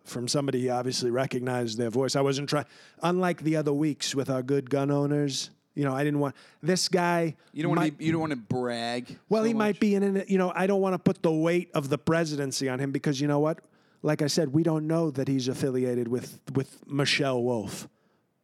from 0.04 0.26
somebody 0.26 0.60
he 0.62 0.70
obviously 0.70 1.10
recognized 1.10 1.78
their 1.78 1.90
voice. 1.90 2.16
I 2.16 2.20
wasn't 2.20 2.48
trying, 2.48 2.64
unlike 3.02 3.42
the 3.42 3.54
other 3.56 3.72
weeks 3.72 4.14
with 4.14 4.28
our 4.30 4.42
good 4.42 4.70
gun 4.70 4.90
owners, 4.90 5.50
you 5.78 5.84
know, 5.84 5.94
I 5.94 6.02
didn't 6.02 6.18
want 6.18 6.34
this 6.60 6.88
guy. 6.88 7.36
You 7.52 7.62
don't 7.62 7.76
want 7.76 7.98
to. 7.98 8.04
You 8.04 8.10
don't 8.10 8.20
want 8.20 8.32
to 8.32 8.36
brag. 8.36 9.16
well, 9.28 9.42
so 9.42 9.46
he 9.46 9.54
might 9.54 9.78
be 9.78 9.94
in 9.94 10.16
it. 10.16 10.28
You 10.28 10.36
know, 10.36 10.52
I 10.52 10.66
don't 10.66 10.80
want 10.80 10.94
to 10.94 10.98
put 10.98 11.22
the 11.22 11.30
weight 11.30 11.70
of 11.72 11.88
the 11.88 11.96
presidency 11.96 12.68
on 12.68 12.80
him 12.80 12.90
because 12.90 13.20
you 13.20 13.28
know 13.28 13.38
what? 13.38 13.60
Like 14.02 14.20
I 14.20 14.26
said, 14.26 14.52
we 14.52 14.64
don't 14.64 14.88
know 14.88 15.12
that 15.12 15.28
he's 15.28 15.46
affiliated 15.46 16.08
with 16.08 16.40
with 16.52 16.84
Michelle 16.88 17.40
Wolf, 17.40 17.88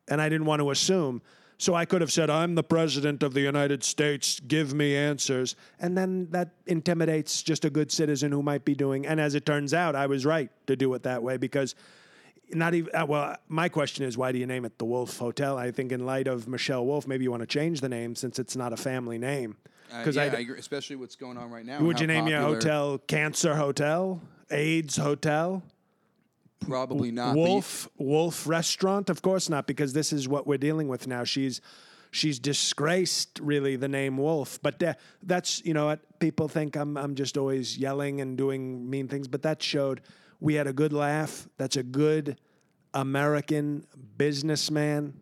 and 0.07 0.21
I 0.21 0.29
didn't 0.29 0.47
want 0.47 0.61
to 0.61 0.71
assume. 0.71 1.23
So 1.59 1.75
I 1.75 1.85
could 1.87 2.03
have 2.03 2.13
said, 2.13 2.31
"I'm 2.31 2.55
the 2.55 2.63
president 2.63 3.25
of 3.25 3.35
the 3.35 3.41
United 3.41 3.83
States. 3.83 4.39
Give 4.39 4.73
me 4.73 4.95
answers," 4.95 5.57
and 5.81 5.99
then 5.99 6.29
that 6.31 6.51
intimidates 6.67 7.43
just 7.43 7.65
a 7.65 7.71
good 7.71 7.91
citizen 7.91 8.31
who 8.31 8.45
might 8.45 8.65
be 8.65 8.77
doing. 8.77 9.09
And 9.09 9.21
as 9.21 9.35
it 9.35 9.45
turns 9.45 9.75
out, 9.75 9.97
I 9.97 10.07
was 10.07 10.25
right 10.25 10.51
to 10.69 10.77
do 10.77 10.95
it 10.95 11.03
that 11.03 11.21
way 11.21 11.37
because 11.37 11.75
not 12.53 12.75
even 12.75 12.95
uh, 12.95 13.07
well 13.07 13.37
my 13.49 13.69
question 13.69 14.05
is 14.05 14.17
why 14.19 14.31
do 14.33 14.39
you 14.39 14.47
name 14.47 14.65
it 14.65 14.79
the 14.79 14.85
wolf 14.85 15.17
hotel 15.19 15.57
i 15.59 15.71
think 15.71 15.91
in 15.93 16.05
light 16.05 16.27
of 16.27 16.47
michelle 16.47 16.85
wolf 16.85 17.07
maybe 17.07 17.25
you 17.25 17.31
want 17.31 17.41
to 17.41 17.47
change 17.47 17.81
the 17.81 17.89
name 17.89 18.15
since 18.15 18.39
it's 18.39 18.55
not 18.57 18.73
a 18.73 18.77
family 18.77 19.19
name 19.19 19.57
Uh, 19.93 19.99
Because 19.99 20.17
yeah, 20.17 20.23
I, 20.25 20.37
I 20.37 20.41
agree, 20.41 20.59
especially 20.59 20.97
what's 20.97 21.17
going 21.17 21.39
on 21.39 21.51
right 21.51 21.65
now. 21.65 21.81
would 21.81 22.01
you 22.01 22.07
name 22.07 22.27
your 22.27 22.41
hotel 22.41 22.99
Cancer 23.07 23.55
Hotel, 23.55 24.21
AIDS 24.51 24.97
Hotel, 24.97 25.63
Probably 26.61 27.11
not. 27.11 27.35
but 27.35 27.41
you- 27.41 27.47
Wolf 27.47 27.89
Wolf 27.99 28.47
Restaurant? 28.47 29.11
Of 29.11 29.21
course 29.23 29.49
not, 29.49 29.67
because 29.67 29.93
this 29.93 30.13
is 30.13 30.27
what 30.29 30.47
we're 30.47 30.59
dealing 30.69 30.89
with 30.89 31.07
now. 31.07 31.25
She's 31.25 31.61
she's 32.11 32.39
disgraced 32.39 33.39
really 33.41 33.77
the 33.77 33.89
name 33.89 34.17
Wolf, 34.17 34.59
but 34.63 34.83
uh, 34.83 34.95
that's 35.23 35.65
you 35.65 35.75
know 35.75 35.87
what 35.87 36.01
people 36.21 36.49
think 36.49 36.77
I'm 36.77 36.97
I'm 36.97 37.15
just 37.15 37.37
always 37.37 37.77
yelling 37.79 38.21
and 38.21 38.37
doing 38.39 38.89
mean 38.89 39.09
things, 39.09 39.29
but 39.29 39.43
that 39.43 39.63
showed 39.63 40.01
we 40.41 40.55
had 40.55 40.67
a 40.67 40.73
good 40.73 40.93
laugh. 40.93 41.49
That's 41.57 41.77
a 41.77 41.83
good 41.83 42.39
American 42.93 43.87
businessman 44.17 45.15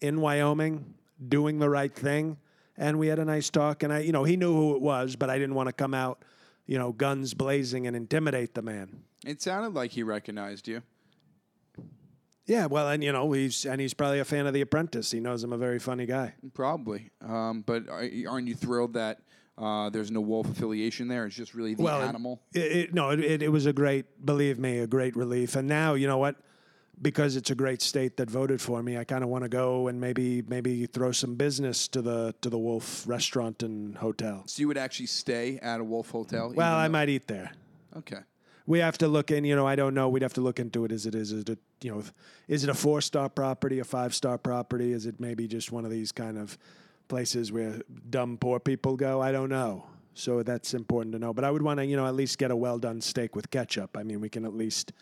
in 0.00 0.20
Wyoming 0.20 0.94
doing 1.28 1.58
the 1.58 1.68
right 1.68 1.94
thing, 1.94 2.38
and 2.76 2.98
we 2.98 3.08
had 3.08 3.18
a 3.18 3.24
nice 3.24 3.50
talk. 3.50 3.82
And 3.82 3.92
I, 3.92 4.00
you 4.00 4.12
know, 4.12 4.24
he 4.24 4.36
knew 4.36 4.52
who 4.52 4.74
it 4.74 4.80
was, 4.80 5.16
but 5.16 5.28
I 5.30 5.38
didn't 5.38 5.54
want 5.54 5.68
to 5.68 5.72
come 5.72 5.94
out, 5.94 6.24
you 6.66 6.78
know, 6.78 6.92
guns 6.92 7.34
blazing 7.34 7.86
and 7.86 7.94
intimidate 7.94 8.54
the 8.54 8.62
man. 8.62 9.02
It 9.26 9.42
sounded 9.42 9.74
like 9.74 9.90
he 9.90 10.02
recognized 10.02 10.66
you. 10.66 10.82
Yeah, 12.46 12.66
well, 12.66 12.88
and 12.88 13.04
you 13.04 13.12
know, 13.12 13.30
he's 13.30 13.64
and 13.64 13.80
he's 13.80 13.94
probably 13.94 14.18
a 14.18 14.24
fan 14.24 14.46
of 14.46 14.54
The 14.54 14.62
Apprentice. 14.62 15.10
He 15.10 15.20
knows 15.20 15.44
I'm 15.44 15.52
a 15.52 15.58
very 15.58 15.78
funny 15.78 16.06
guy. 16.06 16.34
Probably. 16.52 17.10
Um, 17.20 17.62
but 17.64 17.88
are, 17.88 18.08
aren't 18.28 18.48
you 18.48 18.54
thrilled 18.54 18.94
that 18.94 19.20
uh, 19.60 19.90
there's 19.90 20.10
no 20.10 20.20
wolf 20.20 20.48
affiliation 20.48 21.06
there? 21.06 21.26
It's 21.26 21.36
just 21.36 21.54
really 21.54 21.74
the 21.74 21.82
well, 21.82 22.00
animal. 22.00 22.40
It, 22.54 22.72
it, 22.72 22.94
no, 22.94 23.10
it, 23.10 23.42
it, 23.42 23.52
was 23.52 23.66
a 23.66 23.72
great, 23.72 24.24
believe 24.24 24.58
me, 24.58 24.78
a 24.78 24.86
great 24.86 25.14
relief. 25.14 25.54
And 25.54 25.68
now, 25.68 25.94
you 25.94 26.06
know 26.06 26.16
what? 26.16 26.36
Because 27.02 27.36
it's 27.36 27.50
a 27.50 27.54
great 27.54 27.82
state 27.82 28.16
that 28.16 28.30
voted 28.30 28.60
for 28.60 28.82
me, 28.82 28.96
I 28.96 29.04
kind 29.04 29.22
of 29.22 29.28
want 29.28 29.44
to 29.44 29.48
go 29.48 29.88
and 29.88 30.00
maybe 30.00 30.42
maybe 30.42 30.86
throw 30.86 31.12
some 31.12 31.34
business 31.34 31.88
to 31.88 32.02
the 32.02 32.34
to 32.42 32.50
the 32.50 32.58
Wolf 32.58 33.06
restaurant 33.06 33.62
and 33.62 33.96
hotel. 33.96 34.42
so 34.46 34.60
you 34.60 34.68
would 34.68 34.76
actually 34.76 35.06
stay 35.06 35.58
at 35.62 35.80
a 35.80 35.84
wolf 35.84 36.10
hotel? 36.10 36.52
Well, 36.54 36.74
I 36.74 36.88
might 36.88 37.08
eat 37.08 37.26
there. 37.26 37.52
Okay. 37.96 38.18
We 38.66 38.80
have 38.80 38.98
to 38.98 39.08
look 39.08 39.30
in. 39.30 39.44
You 39.44 39.56
know, 39.56 39.66
I 39.66 39.76
don't 39.76 39.94
know. 39.94 40.10
We'd 40.10 40.22
have 40.22 40.34
to 40.34 40.42
look 40.42 40.60
into 40.60 40.84
it. 40.84 40.92
Is 40.92 41.06
it 41.06 41.14
is 41.14 41.32
it 41.32 41.48
a, 41.48 41.58
you 41.80 41.90
know, 41.90 42.02
is 42.48 42.64
it 42.64 42.70
a 42.70 42.74
four 42.74 43.00
star 43.00 43.30
property, 43.30 43.78
a 43.78 43.84
five 43.84 44.14
star 44.14 44.36
property? 44.36 44.92
Is 44.92 45.06
it 45.06 45.20
maybe 45.20 45.48
just 45.48 45.72
one 45.72 45.86
of 45.86 45.90
these 45.90 46.12
kind 46.12 46.36
of 46.36 46.58
places 47.10 47.52
where 47.52 47.82
dumb 48.08 48.38
poor 48.38 48.58
people 48.58 48.96
go? 48.96 49.20
I 49.20 49.32
don't 49.32 49.50
know. 49.50 49.84
So 50.14 50.42
that's 50.42 50.72
important 50.72 51.12
to 51.12 51.18
know. 51.18 51.34
But 51.34 51.44
I 51.44 51.50
would 51.50 51.62
want 51.62 51.78
to, 51.80 51.84
you 51.86 51.96
know, 51.96 52.06
at 52.06 52.14
least 52.14 52.38
get 52.38 52.50
a 52.50 52.56
well 52.56 52.78
done 52.78 53.00
steak 53.02 53.36
with 53.36 53.50
ketchup. 53.50 53.96
I 53.96 54.02
mean, 54.02 54.20
we 54.20 54.30
can 54.30 54.44
at 54.46 54.54
least 54.54 54.92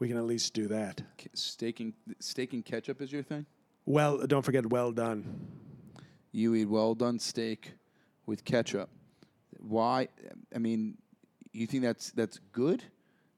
we 0.00 0.08
can 0.08 0.16
at 0.16 0.24
least 0.24 0.54
do 0.54 0.66
that. 0.68 1.02
K- 1.16 1.28
Steak 1.34 1.80
and, 1.80 1.92
steak 2.20 2.52
and 2.52 2.64
ketchup 2.64 3.00
is 3.00 3.12
your 3.12 3.22
thing? 3.22 3.46
Well, 3.84 4.26
don't 4.26 4.44
forget 4.44 4.66
well 4.66 4.92
done. 4.92 5.48
You 6.32 6.54
eat 6.54 6.66
well 6.66 6.94
done 6.94 7.18
steak 7.18 7.72
with 8.26 8.44
ketchup. 8.44 8.88
Why? 9.58 10.08
I 10.54 10.58
mean, 10.58 10.98
you 11.52 11.66
think 11.66 11.82
that's 11.82 12.10
that's 12.12 12.38
good? 12.52 12.82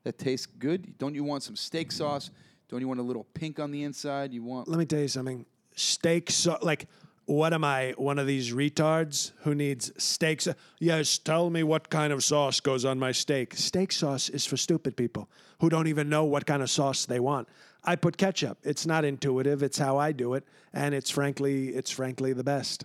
That 0.04 0.18
tastes 0.18 0.46
good? 0.46 0.98
Don't 0.98 1.14
you 1.14 1.24
want 1.24 1.42
some 1.42 1.56
steak 1.56 1.92
sauce? 1.92 2.30
Don't 2.68 2.80
you 2.80 2.88
want 2.88 3.00
a 3.00 3.02
little 3.02 3.24
pink 3.34 3.58
on 3.58 3.70
the 3.70 3.82
inside? 3.82 4.32
You 4.32 4.42
want 4.42 4.68
Let 4.68 4.78
me 4.78 4.86
tell 4.86 5.00
you 5.00 5.08
something. 5.08 5.46
Steak 5.76 6.30
so 6.30 6.58
like 6.62 6.86
what 7.30 7.54
am 7.54 7.62
I, 7.62 7.94
one 7.96 8.18
of 8.18 8.26
these 8.26 8.52
retards 8.52 9.30
who 9.42 9.54
needs 9.54 9.92
steak 10.02 10.40
sauce? 10.40 10.56
Yes, 10.80 11.16
tell 11.16 11.48
me 11.48 11.62
what 11.62 11.88
kind 11.88 12.12
of 12.12 12.24
sauce 12.24 12.58
goes 12.58 12.84
on 12.84 12.98
my 12.98 13.12
steak. 13.12 13.54
Steak 13.54 13.92
sauce 13.92 14.28
is 14.28 14.44
for 14.44 14.56
stupid 14.56 14.96
people 14.96 15.28
who 15.60 15.68
don't 15.68 15.86
even 15.86 16.08
know 16.08 16.24
what 16.24 16.44
kind 16.44 16.60
of 16.60 16.68
sauce 16.68 17.06
they 17.06 17.20
want. 17.20 17.48
I 17.84 17.94
put 17.94 18.16
ketchup. 18.16 18.58
It's 18.64 18.84
not 18.84 19.04
intuitive, 19.04 19.62
it's 19.62 19.78
how 19.78 19.96
I 19.96 20.10
do 20.10 20.34
it, 20.34 20.44
and 20.72 20.92
it's 20.92 21.08
frankly 21.08 21.68
it's 21.68 21.90
frankly 21.90 22.32
the 22.32 22.44
best. 22.44 22.84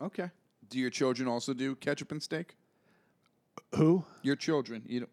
okay. 0.00 0.30
Do 0.68 0.78
your 0.78 0.90
children 0.90 1.28
also 1.28 1.52
do 1.52 1.76
ketchup 1.76 2.12
and 2.12 2.22
steak? 2.22 2.56
Who? 3.74 4.04
Your 4.22 4.36
children, 4.36 4.82
you 4.86 5.00
know, 5.00 5.06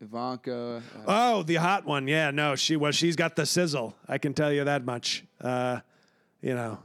Ivanka. 0.00 0.82
Uh, 0.98 1.04
Oh, 1.06 1.42
the 1.44 1.54
hot 1.54 1.86
one. 1.86 2.08
Yeah, 2.08 2.32
no, 2.32 2.56
she 2.56 2.76
well, 2.76 2.90
she's 2.92 3.14
got 3.16 3.36
the 3.36 3.46
sizzle. 3.46 3.94
I 4.08 4.18
can 4.18 4.34
tell 4.34 4.52
you 4.52 4.64
that 4.64 4.84
much. 4.84 5.24
Uh, 5.40 5.80
you 6.42 6.52
know. 6.54 6.78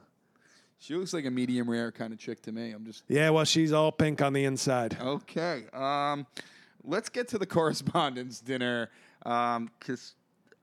She 0.81 0.95
looks 0.95 1.13
like 1.13 1.25
a 1.25 1.31
medium 1.31 1.69
rare 1.69 1.91
kind 1.91 2.11
of 2.11 2.17
chick 2.19 2.41
to 2.41 2.51
me. 2.51 2.71
I'm 2.71 2.83
just 2.83 3.03
Yeah, 3.07 3.29
well, 3.29 3.45
she's 3.45 3.71
all 3.71 3.91
pink 3.91 4.21
on 4.21 4.33
the 4.33 4.43
inside. 4.45 4.97
okay. 4.99 5.65
Um, 5.73 6.25
let's 6.83 7.07
get 7.07 7.27
to 7.29 7.37
the 7.37 7.45
correspondence 7.57 8.41
dinner 8.41 8.89
because 9.23 10.15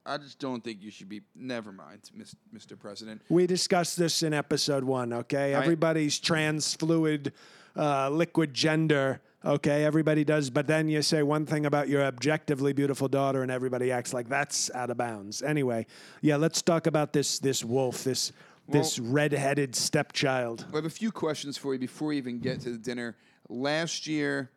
I 0.05 0.17
just 0.17 0.37
don't 0.37 0.61
think 0.63 0.81
you 0.81 0.91
should 0.91 1.07
be. 1.07 1.21
Never 1.35 1.71
mind, 1.71 2.01
Mis- 2.13 2.35
Mr. 2.53 2.77
President. 2.77 3.21
We 3.29 3.47
discussed 3.47 3.97
this 3.97 4.21
in 4.21 4.33
episode 4.33 4.83
one, 4.83 5.13
okay? 5.13 5.53
Everybody's 5.53 6.19
trans 6.19 6.73
fluid, 6.73 7.31
uh, 7.77 8.09
liquid 8.09 8.53
gender, 8.53 9.21
okay? 9.45 9.85
Everybody 9.85 10.25
does, 10.25 10.49
but 10.49 10.67
then 10.67 10.89
you 10.89 11.01
say 11.01 11.23
one 11.23 11.45
thing 11.45 11.65
about 11.65 11.87
your 11.87 12.03
objectively 12.03 12.73
beautiful 12.73 13.07
daughter, 13.07 13.41
and 13.41 13.51
everybody 13.51 13.91
acts 13.91 14.13
like 14.13 14.27
that's 14.27 14.69
out 14.71 14.89
of 14.89 14.97
bounds. 14.97 15.41
Anyway, 15.41 15.85
yeah, 16.21 16.35
let's 16.35 16.61
talk 16.61 16.87
about 16.87 17.13
this 17.13 17.39
this 17.39 17.63
wolf, 17.63 18.03
this 18.03 18.33
this 18.71 18.99
red-headed 18.99 19.75
stepchild. 19.75 20.65
I 20.71 20.75
have 20.75 20.85
a 20.85 20.89
few 20.89 21.11
questions 21.11 21.57
for 21.57 21.73
you 21.73 21.79
before 21.79 22.09
we 22.09 22.17
even 22.17 22.39
get 22.39 22.61
to 22.61 22.71
the 22.71 22.77
dinner. 22.77 23.15
Last 23.49 24.07
year, 24.07 24.51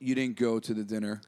you 0.00 0.14
didn't 0.14 0.36
go 0.36 0.58
to 0.58 0.74
the 0.74 0.84
dinner, 0.84 1.20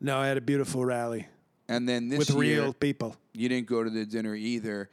No, 0.00 0.18
I 0.18 0.26
had 0.26 0.36
a 0.36 0.42
beautiful 0.42 0.84
rally 0.84 1.26
and 1.70 1.88
then 1.88 2.08
this 2.08 2.18
with 2.18 2.30
year, 2.30 2.62
real 2.62 2.72
people. 2.74 3.16
you 3.32 3.48
didn't 3.48 3.68
go 3.68 3.84
to 3.84 3.90
the 3.90 4.04
dinner 4.04 4.34
either. 4.34 4.90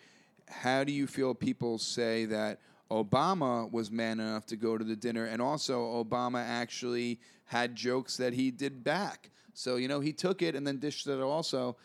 How 0.48 0.84
do 0.84 0.94
you 0.94 1.08
feel 1.08 1.34
people 1.34 1.78
say 1.80 2.26
that 2.26 2.60
Obama 2.90 3.70
was 3.70 3.92
man 3.92 4.20
enough 4.20 4.46
to 4.46 4.56
go 4.56 4.78
to 4.78 4.86
the 4.86 4.96
dinner, 4.96 5.26
and 5.26 5.42
also 5.42 6.02
Obama 6.04 6.42
actually 6.42 7.20
had 7.46 7.76
jokes 7.76 8.16
that 8.18 8.34
he 8.34 8.52
did 8.52 8.84
back? 8.84 9.32
So 9.54 9.78
you 9.78 9.88
know 9.88 10.00
he 10.00 10.14
took 10.14 10.42
it 10.42 10.56
and 10.56 10.66
then 10.66 10.78
dished 10.78 11.08
it 11.08 11.20
also. 11.20 11.76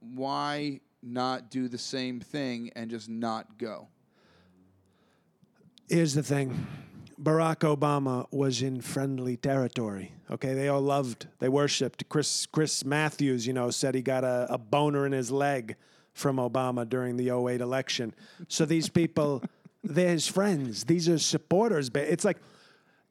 Why 0.00 0.80
not 1.02 1.50
do 1.50 1.68
the 1.68 1.78
same 1.78 2.20
thing 2.20 2.70
and 2.74 2.90
just 2.90 3.08
not 3.08 3.58
go? 3.58 3.88
Here's 5.88 6.14
the 6.14 6.22
thing. 6.22 6.66
Barack 7.20 7.60
Obama 7.60 8.26
was 8.30 8.62
in 8.62 8.80
friendly 8.80 9.36
territory. 9.36 10.12
Okay, 10.30 10.54
they 10.54 10.68
all 10.68 10.80
loved, 10.80 11.26
they 11.40 11.48
worshipped. 11.48 12.08
Chris 12.08 12.46
Chris 12.46 12.84
Matthews, 12.84 13.46
you 13.46 13.52
know, 13.52 13.70
said 13.70 13.94
he 13.94 14.02
got 14.02 14.22
a, 14.22 14.46
a 14.50 14.58
boner 14.58 15.06
in 15.06 15.12
his 15.12 15.30
leg 15.30 15.76
from 16.12 16.36
Obama 16.36 16.88
during 16.88 17.16
the 17.16 17.30
08 17.30 17.60
election. 17.60 18.14
So 18.46 18.64
these 18.64 18.88
people, 18.88 19.42
they're 19.82 20.10
his 20.10 20.28
friends. 20.28 20.84
These 20.84 21.08
are 21.08 21.18
supporters. 21.18 21.90
It's 21.94 22.24
like 22.24 22.38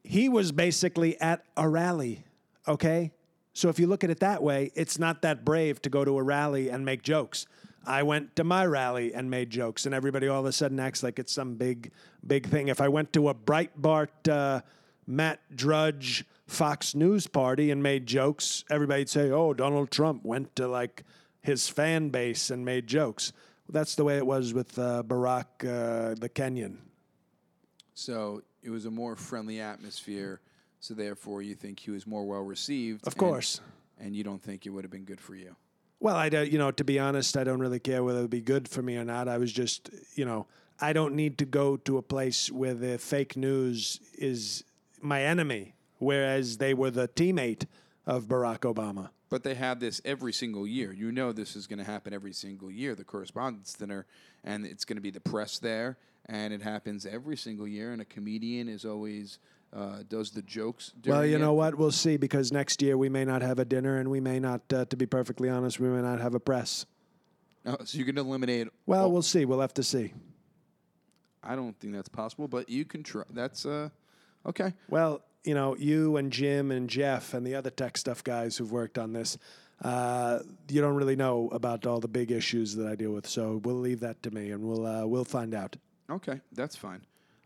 he 0.03 0.29
was 0.29 0.51
basically 0.51 1.19
at 1.19 1.43
a 1.57 1.67
rally. 1.67 2.23
Okay, 2.67 3.11
so 3.53 3.69
if 3.69 3.79
you 3.79 3.87
look 3.87 4.03
at 4.03 4.09
it 4.09 4.19
that 4.19 4.43
way, 4.43 4.71
it's 4.75 4.99
not 4.99 5.23
that 5.23 5.43
brave 5.43 5.81
to 5.81 5.89
go 5.89 6.05
to 6.05 6.17
a 6.17 6.23
rally 6.23 6.69
and 6.69 6.85
make 6.85 7.01
jokes. 7.01 7.47
I 7.87 8.03
went 8.03 8.35
to 8.35 8.43
my 8.43 8.65
rally 8.65 9.13
and 9.13 9.29
made 9.31 9.49
jokes, 9.49 9.85
and 9.85 9.95
everybody 9.95 10.27
all 10.27 10.41
of 10.41 10.45
a 10.45 10.51
sudden 10.51 10.79
acts 10.79 11.03
like 11.03 11.19
it's 11.19 11.31
some 11.31 11.55
big, 11.55 11.91
big 12.25 12.45
thing. 12.45 12.67
If 12.67 12.81
I 12.81 12.89
went 12.89 13.13
to 13.13 13.29
a 13.29 13.33
Breitbart, 13.33 14.29
uh, 14.29 14.61
Matt 15.07 15.39
Drudge, 15.55 16.25
Fox 16.47 16.93
News 16.93 17.27
party 17.27 17.71
and 17.71 17.81
made 17.81 18.05
jokes, 18.05 18.65
everybody'd 18.69 19.09
say, 19.09 19.31
"Oh, 19.31 19.53
Donald 19.53 19.89
Trump 19.89 20.25
went 20.25 20.55
to 20.57 20.67
like 20.67 21.03
his 21.41 21.69
fan 21.69 22.09
base 22.09 22.49
and 22.49 22.65
made 22.65 22.87
jokes." 22.87 23.31
That's 23.69 23.95
the 23.95 24.03
way 24.03 24.17
it 24.17 24.25
was 24.25 24.53
with 24.53 24.77
uh, 24.77 25.03
Barack, 25.05 25.45
uh, 25.61 26.15
the 26.15 26.29
Kenyan. 26.29 26.77
So 27.93 28.43
it 28.61 28.69
was 28.69 28.85
a 28.85 28.91
more 28.91 29.15
friendly 29.15 29.59
atmosphere. 29.61 30.41
So 30.79 30.93
therefore, 30.93 31.41
you 31.41 31.55
think 31.55 31.79
he 31.79 31.91
was 31.91 32.05
more 32.05 32.25
well 32.25 32.41
received. 32.41 33.07
Of 33.07 33.13
and- 33.13 33.19
course. 33.19 33.61
And 33.99 34.15
you 34.15 34.23
don't 34.23 34.41
think 34.41 34.67
it 34.67 34.69
would 34.69 34.83
have 34.83 34.91
been 34.91 35.05
good 35.05 35.19
for 35.19 35.33
you. 35.33 35.55
Well, 35.99 36.15
I 36.15 36.29
don't, 36.29 36.51
you 36.51 36.59
know, 36.59 36.71
to 36.71 36.83
be 36.83 36.99
honest, 36.99 37.37
I 37.37 37.43
don't 37.43 37.59
really 37.59 37.79
care 37.79 38.03
whether 38.03 38.19
it 38.19 38.23
would 38.23 38.29
be 38.29 38.41
good 38.41 38.67
for 38.67 38.81
me 38.81 38.97
or 38.97 39.03
not. 39.03 39.27
I 39.27 39.37
was 39.37 39.51
just, 39.51 39.89
you 40.15 40.25
know, 40.25 40.45
I 40.79 40.93
don't 40.93 41.15
need 41.15 41.39
to 41.39 41.45
go 41.45 41.77
to 41.77 41.97
a 41.97 42.03
place 42.03 42.51
where 42.51 42.75
the 42.75 42.99
fake 42.99 43.35
news 43.35 43.99
is 44.17 44.63
my 45.01 45.23
enemy, 45.23 45.73
whereas 45.97 46.57
they 46.57 46.73
were 46.73 46.91
the 46.91 47.07
teammate 47.07 47.65
of 48.05 48.25
Barack 48.25 48.59
Obama. 48.59 49.09
But 49.29 49.43
they 49.43 49.55
have 49.55 49.79
this 49.79 49.99
every 50.05 50.31
single 50.31 50.67
year. 50.67 50.93
You 50.93 51.11
know 51.11 51.31
this 51.31 51.55
is 51.55 51.67
going 51.67 51.79
to 51.79 51.85
happen 51.85 52.13
every 52.13 52.31
single 52.31 52.71
year, 52.71 52.95
the 52.95 53.03
correspondence 53.03 53.73
dinner, 53.73 54.05
and 54.43 54.65
it's 54.65 54.85
going 54.85 54.97
to 54.97 55.01
be 55.01 55.09
the 55.09 55.19
press 55.19 55.59
there, 55.59 55.97
and 56.27 56.53
it 56.53 56.61
happens 56.61 57.05
every 57.05 57.35
single 57.35 57.67
year. 57.67 57.91
And 57.91 58.01
a 58.01 58.05
comedian 58.05 58.69
is 58.69 58.85
always 58.85 59.39
uh, 59.73 60.03
does 60.07 60.31
the 60.31 60.41
jokes. 60.41 60.93
Well, 61.05 61.25
you 61.25 61.37
know 61.37 61.53
what? 61.53 61.75
We'll 61.75 61.91
see 61.91 62.17
because 62.17 62.51
next 62.51 62.81
year 62.81 62.97
we 62.97 63.09
may 63.09 63.25
not 63.25 63.41
have 63.41 63.59
a 63.59 63.65
dinner 63.65 63.97
and 63.97 64.09
we 64.09 64.19
may 64.19 64.39
not, 64.39 64.61
uh, 64.73 64.85
to 64.85 64.97
be 64.97 65.05
perfectly 65.05 65.49
honest, 65.49 65.79
we 65.79 65.87
may 65.89 66.01
not 66.01 66.19
have 66.19 66.33
a 66.35 66.39
press. 66.39 66.85
Oh, 67.65 67.77
so 67.83 67.97
you 67.97 68.05
can 68.05 68.17
eliminate. 68.17 68.67
Well, 68.85 69.03
all- 69.05 69.11
we'll 69.11 69.21
see. 69.21 69.45
We'll 69.45 69.61
have 69.61 69.73
to 69.75 69.83
see. 69.83 70.13
I 71.43 71.55
don't 71.55 71.77
think 71.79 71.93
that's 71.93 72.09
possible, 72.09 72.47
but 72.47 72.69
you 72.69 72.85
can 72.85 73.03
try. 73.03 73.23
That's 73.29 73.65
uh, 73.65 73.89
okay. 74.45 74.73
Well, 74.89 75.21
you 75.43 75.53
know, 75.53 75.75
you 75.77 76.17
and 76.17 76.31
Jim 76.31 76.71
and 76.71 76.89
Jeff 76.89 77.33
and 77.33 77.45
the 77.45 77.55
other 77.55 77.69
tech 77.69 77.97
stuff 77.97 78.23
guys 78.23 78.57
who've 78.57 78.71
worked 78.71 78.97
on 78.97 79.13
this, 79.13 79.37
uh, 79.81 80.39
you 80.69 80.81
don't 80.81 80.95
really 80.95 81.15
know 81.15 81.47
about 81.51 81.85
all 81.85 81.99
the 81.99 82.07
big 82.07 82.31
issues 82.31 82.75
that 82.75 82.87
I 82.87 82.95
deal 82.95 83.11
with. 83.11 83.27
So 83.27 83.61
we'll 83.63 83.75
leave 83.79 83.99
that 84.01 84.21
to 84.23 84.31
me, 84.31 84.51
and 84.51 84.63
we'll 84.63 84.85
uh, 84.85 85.05
we'll 85.05 85.23
find 85.25 85.53
out. 85.53 85.77
Okay, 86.09 86.41
that's 86.51 86.75
fine. 86.75 87.05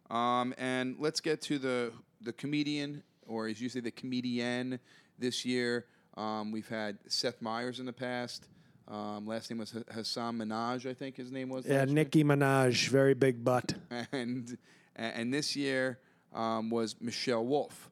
Um, 0.09 0.53
and 0.57 0.95
let's 0.99 1.19
get 1.19 1.41
to 1.43 1.59
the 1.59 1.93
the 2.23 2.33
comedian, 2.33 3.03
or 3.27 3.47
as 3.47 3.61
you 3.61 3.69
say, 3.69 3.79
the 3.79 3.91
comedian 3.91 4.79
this 5.17 5.45
year. 5.45 5.85
Um, 6.17 6.51
we've 6.51 6.67
had 6.67 6.97
Seth 7.07 7.41
Meyers 7.41 7.79
in 7.79 7.85
the 7.85 7.93
past. 7.93 8.47
Um, 8.87 9.25
last 9.25 9.49
name 9.49 9.59
was 9.59 9.71
Ha- 9.71 9.93
Hasan 9.93 10.37
Minaj, 10.37 10.89
I 10.89 10.93
think 10.93 11.15
his 11.15 11.31
name 11.31 11.49
was. 11.49 11.65
Yeah, 11.65 11.85
year. 11.85 11.85
Nicki 11.85 12.23
Minaj, 12.23 12.89
very 12.89 13.13
big 13.13 13.43
butt. 13.43 13.73
and 14.11 14.57
and 14.95 15.33
this 15.33 15.55
year 15.55 15.99
um, 16.33 16.69
was 16.69 16.95
Michelle 16.99 17.45
Wolf. 17.45 17.89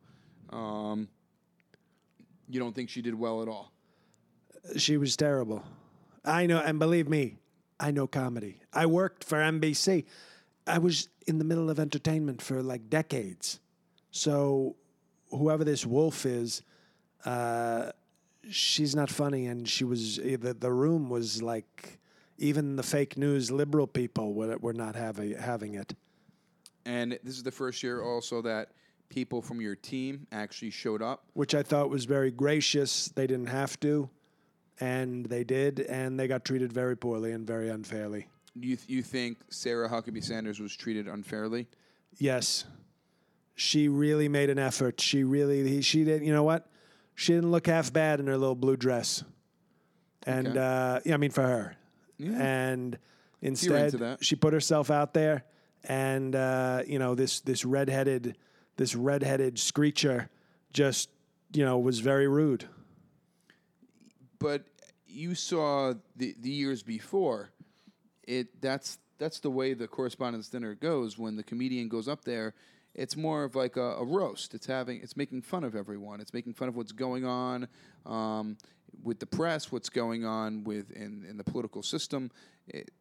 Um, 0.49 1.07
you 2.49 2.59
don't 2.59 2.75
think 2.75 2.89
she 2.89 3.01
did 3.01 3.15
well 3.15 3.41
at 3.41 3.47
all? 3.47 3.71
She 4.77 4.97
was 4.97 5.15
terrible. 5.15 5.63
I 6.25 6.47
know, 6.47 6.59
and 6.59 6.79
believe 6.79 7.07
me, 7.07 7.37
I 7.79 7.91
know 7.91 8.07
comedy. 8.07 8.61
I 8.73 8.85
worked 8.87 9.23
for 9.23 9.37
NBC. 9.37 10.05
I 10.67 10.79
was 10.79 11.07
in 11.27 11.37
the 11.37 11.45
middle 11.45 11.69
of 11.69 11.79
entertainment 11.79 12.41
for 12.41 12.61
like 12.61 12.89
decades. 12.89 13.59
So, 14.11 14.75
whoever 15.29 15.63
this 15.63 15.85
wolf 15.85 16.25
is, 16.25 16.63
uh, 17.25 17.91
she's 18.49 18.95
not 18.95 19.09
funny, 19.09 19.47
and 19.47 19.67
she 19.67 19.83
was 19.83 20.17
the 20.17 20.55
the 20.59 20.71
room 20.71 21.09
was 21.09 21.41
like 21.41 21.99
even 22.37 22.75
the 22.75 22.83
fake 22.83 23.17
news 23.17 23.51
liberal 23.51 23.87
people 23.87 24.33
were, 24.33 24.57
were 24.57 24.73
not 24.73 24.95
having 24.95 25.35
having 25.37 25.75
it. 25.75 25.93
And 26.85 27.19
this 27.23 27.35
is 27.35 27.43
the 27.43 27.51
first 27.51 27.83
year 27.83 28.01
also 28.01 28.41
that 28.41 28.69
people 29.09 29.41
from 29.41 29.59
your 29.61 29.75
team 29.75 30.25
actually 30.31 30.71
showed 30.71 31.01
up. 31.01 31.23
which 31.33 31.53
I 31.53 31.63
thought 31.63 31.89
was 31.89 32.05
very 32.05 32.31
gracious. 32.31 33.09
They 33.09 33.27
didn't 33.27 33.47
have 33.47 33.79
to, 33.81 34.09
and 34.79 35.25
they 35.25 35.43
did, 35.43 35.81
and 35.81 36.19
they 36.19 36.27
got 36.27 36.45
treated 36.45 36.71
very 36.71 36.95
poorly 36.95 37.31
and 37.31 37.45
very 37.45 37.69
unfairly. 37.69 38.27
You 38.55 38.77
you 38.87 39.03
think 39.03 39.37
Sarah 39.49 39.89
Huckabee 39.89 40.23
Sanders 40.23 40.59
was 40.59 40.75
treated 40.75 41.07
unfairly? 41.07 41.67
Yes, 42.17 42.65
she 43.59 43.89
really 43.89 44.29
made 44.29 44.49
an 44.49 44.57
effort. 44.57 45.01
She 45.01 45.23
really 45.25 45.81
she 45.81 46.05
didn't. 46.05 46.25
You 46.25 46.33
know 46.33 46.43
what? 46.43 46.69
She 47.15 47.33
didn't 47.33 47.51
look 47.51 47.67
half 47.67 47.91
bad 47.91 48.21
in 48.21 48.27
her 48.27 48.37
little 48.37 48.55
blue 48.55 48.77
dress, 48.77 49.23
and 50.23 50.47
Okay. 50.47 50.57
uh, 50.59 50.99
yeah, 51.05 51.13
I 51.13 51.17
mean 51.17 51.31
for 51.31 51.41
her. 51.43 51.75
Yeah. 52.17 52.41
And 52.41 52.97
instead, 53.41 54.17
she 54.21 54.35
put 54.37 54.53
herself 54.53 54.89
out 54.89 55.13
there, 55.13 55.43
and 55.83 56.33
uh, 56.35 56.83
you 56.87 56.99
know 56.99 57.15
this 57.15 57.41
this 57.41 57.65
redheaded 57.65 58.37
this 58.77 58.95
redheaded 58.95 59.59
screecher 59.59 60.29
just 60.71 61.09
you 61.53 61.65
know 61.65 61.77
was 61.79 61.99
very 61.99 62.27
rude. 62.29 62.65
but 64.39 64.63
you 65.05 65.35
saw 65.35 65.93
the 66.15 66.35
the 66.39 66.49
years 66.49 66.83
before 66.83 67.49
it 68.23 68.61
that's 68.61 68.99
that's 69.17 69.39
the 69.41 69.49
way 69.49 69.73
the 69.73 69.87
correspondence 69.87 70.47
dinner 70.49 70.75
goes 70.75 71.17
when 71.17 71.35
the 71.35 71.43
comedian 71.43 71.89
goes 71.89 72.07
up 72.07 72.23
there 72.23 72.53
it's 72.95 73.15
more 73.15 73.43
of 73.43 73.55
like 73.55 73.77
a, 73.77 73.95
a 73.95 74.03
roast 74.03 74.53
it's 74.53 74.65
having 74.65 74.99
it's 75.01 75.15
making 75.15 75.41
fun 75.41 75.63
of 75.63 75.75
everyone 75.75 76.19
it's 76.19 76.33
making 76.33 76.53
fun 76.53 76.67
of 76.67 76.75
what's 76.75 76.91
going 76.91 77.25
on 77.25 77.67
um, 78.05 78.57
with 79.03 79.19
the 79.19 79.25
press 79.25 79.71
what's 79.71 79.89
going 79.89 80.25
on 80.25 80.63
with 80.63 80.91
in, 80.91 81.25
in 81.29 81.37
the 81.37 81.43
political 81.43 81.83
system 81.83 82.31
it, 82.67 82.91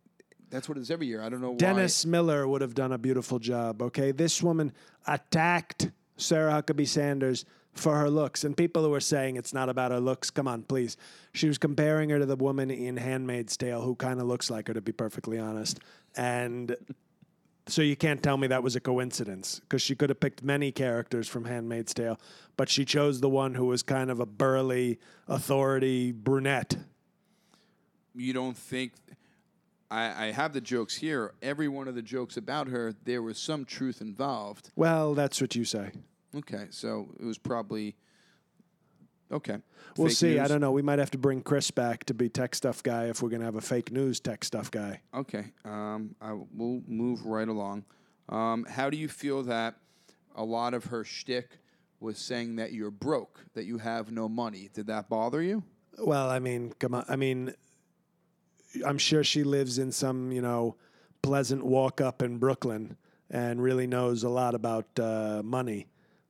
that's 0.51 0.69
what 0.69 0.79
it 0.79 0.81
is 0.81 0.91
every 0.91 1.07
year 1.07 1.23
i 1.23 1.29
don't 1.29 1.41
know 1.41 1.51
why. 1.51 1.57
Dennis 1.57 2.07
Miller 2.07 2.47
would 2.47 2.61
have 2.61 2.75
done 2.75 2.93
a 2.93 2.99
beautiful 2.99 3.39
job. 3.39 3.83
Okay, 3.83 4.13
this 4.13 4.43
woman 4.43 4.73
attacked 5.07 5.91
Sarah 6.17 6.53
Huckabee 6.53 6.89
Sanders 6.89 7.45
for 7.79 7.97
her 7.97 8.11
looks, 8.11 8.45
and 8.45 8.57
people 8.57 8.83
who 8.83 8.91
were 8.91 9.01
saying 9.01 9.37
it's 9.37 9.55
not 9.55 9.69
about 9.69 9.93
her 9.93 10.01
looks, 10.01 10.31
come 10.31 10.49
on, 10.49 10.63
please. 10.63 10.97
She 11.33 11.47
was 11.49 11.59
comparing 11.59 12.11
her 12.11 12.19
to 12.19 12.27
the 12.27 12.37
woman 12.37 12.71
in 12.71 12.97
*Handmaid's 12.97 13.57
Tale*, 13.57 13.83
who 13.83 13.95
kind 13.95 14.21
of 14.21 14.27
looks 14.27 14.51
like 14.51 14.69
her, 14.69 14.75
to 14.75 14.81
be 14.81 14.93
perfectly 14.93 15.39
honest. 15.39 15.79
And 16.17 16.77
so 17.69 17.83
you 17.83 17.97
can't 17.97 18.23
tell 18.23 18.37
me 18.37 18.47
that 18.49 18.63
was 18.63 18.77
a 18.77 18.81
coincidence, 18.81 19.61
because 19.61 19.83
she 19.83 19.95
could 19.95 20.11
have 20.11 20.21
picked 20.21 20.43
many 20.43 20.73
characters 20.73 21.29
from 21.29 21.45
*Handmaid's 21.45 21.95
Tale*, 21.95 22.19
but 22.57 22.69
she 22.69 22.85
chose 22.85 23.21
the 23.21 23.29
one 23.29 23.55
who 23.55 23.67
was 23.67 23.83
kind 23.83 24.11
of 24.11 24.21
a 24.21 24.27
burly, 24.27 24.99
authority 25.27 26.13
brunette. 26.13 26.77
you 28.15 28.33
don't 28.33 28.57
think 28.57 28.93
I, 29.91 30.27
I 30.27 30.33
have 30.33 30.53
the 30.53 30.61
jokes 30.61 30.97
here 30.97 31.33
every 31.41 31.69
one 31.69 31.89
of 31.89 31.95
the 31.95 32.03
jokes 32.03 32.37
about 32.37 32.69
her 32.69 32.95
there 33.05 33.23
was 33.23 33.39
some 33.39 33.65
truth 33.65 34.01
involved 34.01 34.71
Well, 34.77 35.15
that's 35.15 35.41
what 35.41 35.55
you 35.55 35.65
say. 35.65 35.93
Okay, 36.37 36.67
so 36.71 37.15
it 37.19 37.25
was 37.25 37.39
probably 37.39 37.97
okay. 39.33 39.59
We'll 39.97 40.09
Fake 40.09 40.17
see. 40.17 40.39
I 40.39 40.47
don't 40.47 40.61
know. 40.61 40.71
We 40.71 40.83
might 40.83 40.99
have 40.99 41.11
to 41.13 41.19
bring 41.19 41.43
Chris 41.43 41.71
back 41.71 42.05
to 42.05 42.15
be 42.15 42.29
tech 42.29 42.55
stuff 42.55 42.83
guy 42.83 43.07
if 43.07 43.23
we're 43.23 43.31
going 43.31 43.41
to 43.41 43.47
have 43.47 43.57
a 43.57 43.61
fake 43.61 43.91
news 43.91 44.21
tech 44.21 44.45
stuff 44.45 44.71
guy. 44.71 45.01
Okay, 45.15 45.47
um, 45.65 46.15
I 46.21 46.33
will 46.33 46.83
move 46.87 47.25
right 47.27 47.49
along. 47.49 47.85
Um, 48.29 48.65
how 48.65 48.91
do 48.91 48.97
you 48.97 49.09
feel 49.09 49.43
that 49.45 49.77
a 50.37 50.45
lot 50.45 50.75
of 50.75 50.85
her 50.87 51.05
shtick 51.05 51.59
was 52.01 52.19
saying 52.19 52.57
that 52.57 52.73
you're 52.73 52.91
broke, 52.91 53.41
that 53.55 53.65
you 53.65 53.79
have 53.79 54.13
no 54.13 54.29
money? 54.29 54.71
Did 54.73 54.87
that 54.87 55.09
bother 55.09 55.43
you? 55.43 55.65
Well, 55.99 56.31
I 56.31 56.39
mean, 56.39 56.73
come 56.79 56.95
on. 56.95 57.05
I 57.09 57.17
mean, 57.17 57.55
I'm 58.87 58.99
sure 58.99 59.25
she 59.25 59.43
lives 59.43 59.79
in 59.79 59.91
some, 59.91 60.31
you 60.31 60.43
know, 60.43 60.77
pleasant 61.23 61.65
walk 61.65 62.01
up 62.01 62.23
in 62.23 62.39
Brooklyn 62.39 62.97
and 63.31 63.63
really 63.63 63.87
knows 63.87 64.23
a 64.23 64.29
lot 64.29 64.55
about 64.55 64.87
uh, 64.99 65.43
money. 65.45 65.87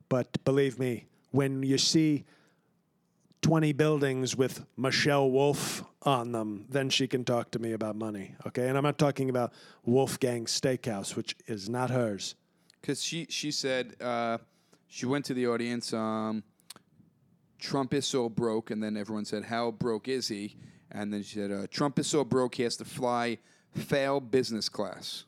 But 0.09 0.43
believe 0.43 0.79
me, 0.79 1.05
when 1.31 1.61
you 1.63 1.77
see 1.77 2.25
20 3.41 3.71
buildings 3.73 4.35
with 4.35 4.65
Michelle 4.75 5.29
Wolf 5.29 5.83
on 6.03 6.31
them, 6.31 6.65
then 6.69 6.89
she 6.89 7.07
can 7.07 7.23
talk 7.23 7.51
to 7.51 7.59
me 7.59 7.71
about 7.71 7.95
money. 7.95 8.35
Okay. 8.47 8.67
And 8.67 8.77
I'm 8.77 8.83
not 8.83 8.97
talking 8.97 9.29
about 9.29 9.53
Wolfgang 9.85 10.45
Steakhouse, 10.45 11.15
which 11.15 11.35
is 11.47 11.69
not 11.69 11.89
hers. 11.89 12.35
Because 12.81 13.03
she 13.03 13.27
she 13.29 13.51
said 13.51 13.95
uh, 14.01 14.37
she 14.87 15.05
went 15.05 15.25
to 15.25 15.33
the 15.33 15.47
audience. 15.47 15.93
Um, 15.93 16.43
Trump 17.59 17.93
is 17.93 18.07
so 18.07 18.29
broke, 18.29 18.71
and 18.71 18.81
then 18.81 18.95
everyone 18.95 19.25
said, 19.25 19.43
"How 19.43 19.71
broke 19.71 20.07
is 20.07 20.29
he?" 20.29 20.55
And 20.91 21.13
then 21.13 21.23
she 21.23 21.35
said, 21.35 21.51
uh, 21.51 21.67
"Trump 21.69 21.99
is 21.99 22.07
so 22.07 22.23
broke 22.23 22.55
he 22.55 22.63
has 22.63 22.77
to 22.77 22.85
fly 22.85 23.39
fail 23.75 24.21
business 24.21 24.69
class." 24.69 25.25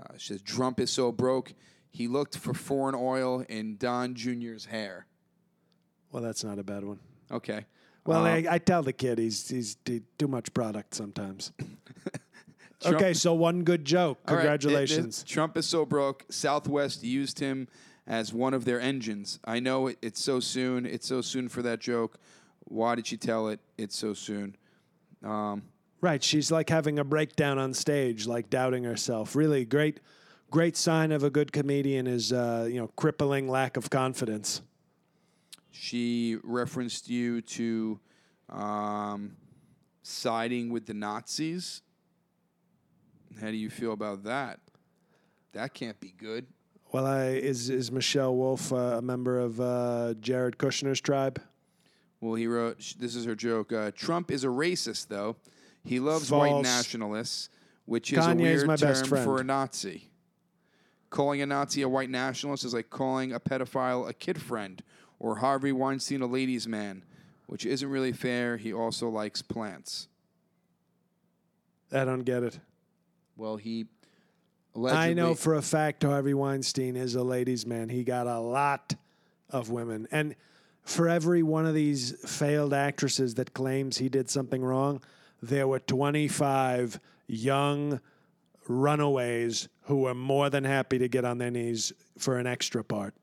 Uh, 0.00 0.16
she 0.16 0.32
says, 0.32 0.42
"Trump 0.42 0.80
is 0.80 0.90
so 0.90 1.12
broke 1.12 1.52
he 1.90 2.08
looked 2.08 2.36
for 2.36 2.54
foreign 2.54 2.94
oil 2.94 3.44
in 3.48 3.76
Don 3.76 4.14
Jr.'s 4.14 4.66
hair." 4.66 5.06
Well, 6.14 6.22
that's 6.22 6.44
not 6.44 6.60
a 6.60 6.62
bad 6.62 6.84
one. 6.84 7.00
Okay. 7.32 7.64
Well, 8.06 8.20
Um, 8.20 8.26
I, 8.26 8.46
I 8.48 8.58
tell 8.58 8.84
the 8.84 8.92
kid 8.92 9.18
he's 9.18 9.48
he's 9.48 9.74
too 9.84 10.28
much 10.28 10.54
product 10.54 10.94
sometimes. 10.94 11.50
Trump- 12.80 12.96
okay, 12.96 13.14
so 13.14 13.34
one 13.34 13.64
good 13.64 13.84
joke. 13.84 14.20
All 14.28 14.36
right, 14.36 14.44
it- 14.44 14.46
it- 14.46 14.60
Congratulations. 14.60 15.24
Trump 15.24 15.56
is 15.56 15.66
so 15.66 15.84
broke. 15.84 16.24
Southwest 16.30 17.02
used 17.02 17.40
him 17.40 17.66
as 18.06 18.32
one 18.32 18.54
of 18.54 18.64
their 18.64 18.80
engines. 18.80 19.40
I 19.44 19.58
know 19.58 19.88
it, 19.88 19.98
it's 20.02 20.22
so 20.22 20.38
soon. 20.38 20.86
It's 20.86 21.08
so 21.08 21.20
soon 21.20 21.48
for 21.48 21.62
that 21.62 21.80
joke. 21.80 22.18
Why 22.66 22.94
did 22.94 23.08
she 23.08 23.16
tell 23.16 23.48
it? 23.48 23.58
It's 23.76 23.96
so 23.96 24.14
soon. 24.14 24.54
Um, 25.24 25.64
right, 26.00 26.22
she's 26.22 26.52
like 26.52 26.68
having 26.70 27.00
a 27.00 27.04
breakdown 27.04 27.58
on 27.58 27.74
stage, 27.74 28.28
like 28.28 28.50
doubting 28.50 28.84
herself. 28.84 29.34
Really 29.34 29.64
great, 29.64 29.98
great 30.52 30.76
sign 30.76 31.10
of 31.10 31.24
a 31.24 31.30
good 31.30 31.50
comedian 31.50 32.06
is 32.06 32.32
uh, 32.32 32.68
you 32.70 32.78
know 32.78 32.86
crippling 32.94 33.48
lack 33.48 33.76
of 33.76 33.90
confidence. 33.90 34.62
She 35.74 36.38
referenced 36.44 37.10
you 37.10 37.40
to 37.40 37.98
um, 38.48 39.36
siding 40.02 40.70
with 40.70 40.86
the 40.86 40.94
Nazis. 40.94 41.82
How 43.40 43.48
do 43.48 43.56
you 43.56 43.68
feel 43.68 43.92
about 43.92 44.22
that? 44.22 44.60
That 45.52 45.74
can't 45.74 45.98
be 45.98 46.14
good. 46.16 46.46
Well, 46.92 47.06
I, 47.06 47.30
is 47.30 47.70
is 47.70 47.90
Michelle 47.90 48.36
Wolf 48.36 48.72
uh, 48.72 48.76
a 48.76 49.02
member 49.02 49.40
of 49.40 49.60
uh, 49.60 50.14
Jared 50.20 50.58
Kushner's 50.58 51.00
tribe? 51.00 51.42
Well, 52.20 52.34
he 52.34 52.46
wrote, 52.46 52.94
this 52.98 53.16
is 53.16 53.24
her 53.24 53.34
joke. 53.34 53.72
Uh, 53.72 53.90
Trump 53.90 54.30
is 54.30 54.44
a 54.44 54.48
racist, 54.48 55.08
though. 55.08 55.36
He 55.82 55.98
loves 55.98 56.30
white 56.30 56.62
nationalists, 56.62 57.50
which 57.84 58.12
is 58.12 58.24
a 58.24 58.34
weird 58.34 58.66
my 58.66 58.76
term 58.76 58.90
best 58.90 59.08
friend. 59.08 59.24
for 59.24 59.40
a 59.40 59.44
Nazi. 59.44 60.08
Calling 61.10 61.42
a 61.42 61.46
Nazi 61.46 61.82
a 61.82 61.88
white 61.88 62.10
nationalist 62.10 62.64
is 62.64 62.72
like 62.72 62.90
calling 62.90 63.32
a 63.32 63.40
pedophile 63.40 64.08
a 64.08 64.14
kid 64.14 64.40
friend 64.40 64.82
or 65.24 65.36
Harvey 65.36 65.72
Weinstein 65.72 66.20
a 66.20 66.26
ladies' 66.26 66.68
man, 66.68 67.02
which 67.46 67.64
isn't 67.64 67.88
really 67.88 68.12
fair. 68.12 68.58
He 68.58 68.74
also 68.74 69.08
likes 69.08 69.40
plants. 69.40 70.06
I 71.90 72.04
don't 72.04 72.24
get 72.24 72.42
it. 72.42 72.60
Well, 73.34 73.56
he 73.56 73.86
allegedly. 74.74 75.02
I 75.02 75.14
know 75.14 75.34
for 75.34 75.54
a 75.54 75.62
fact 75.62 76.02
Harvey 76.02 76.34
Weinstein 76.34 76.94
is 76.94 77.14
a 77.14 77.22
ladies' 77.22 77.64
man. 77.64 77.88
He 77.88 78.04
got 78.04 78.26
a 78.26 78.38
lot 78.38 78.96
of 79.48 79.70
women. 79.70 80.06
And 80.10 80.36
for 80.82 81.08
every 81.08 81.42
one 81.42 81.64
of 81.64 81.72
these 81.72 82.12
failed 82.28 82.74
actresses 82.74 83.36
that 83.36 83.54
claims 83.54 83.96
he 83.96 84.10
did 84.10 84.28
something 84.28 84.62
wrong, 84.62 85.02
there 85.40 85.66
were 85.66 85.80
25 85.80 87.00
young 87.28 87.98
runaways 88.68 89.68
who 89.84 90.02
were 90.02 90.14
more 90.14 90.50
than 90.50 90.64
happy 90.64 90.98
to 90.98 91.08
get 91.08 91.24
on 91.24 91.38
their 91.38 91.50
knees 91.50 91.94
for 92.18 92.36
an 92.36 92.46
extra 92.46 92.84
part. 92.84 93.14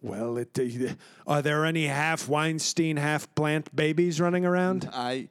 Well, 0.00 0.36
it, 0.38 0.58
uh, 0.58 0.94
are 1.26 1.40
there 1.42 1.64
any 1.64 1.86
half 1.86 2.28
Weinstein, 2.28 2.96
half 2.96 3.32
plant 3.34 3.74
babies 3.74 4.20
running 4.20 4.44
around? 4.44 4.88
I 4.92 5.28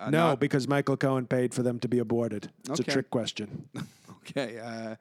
uh, 0.00 0.10
no, 0.10 0.28
not- 0.28 0.40
because 0.40 0.66
Michael 0.68 0.96
Cohen 0.96 1.26
paid 1.26 1.52
for 1.54 1.62
them 1.62 1.78
to 1.80 1.88
be 1.88 1.98
aborted. 1.98 2.50
It's 2.68 2.80
Okay. 2.80 2.90
a 2.90 2.92
trick 2.92 3.10
question. 3.10 3.68
Okay. 4.30 4.58
Uh, 4.58 4.94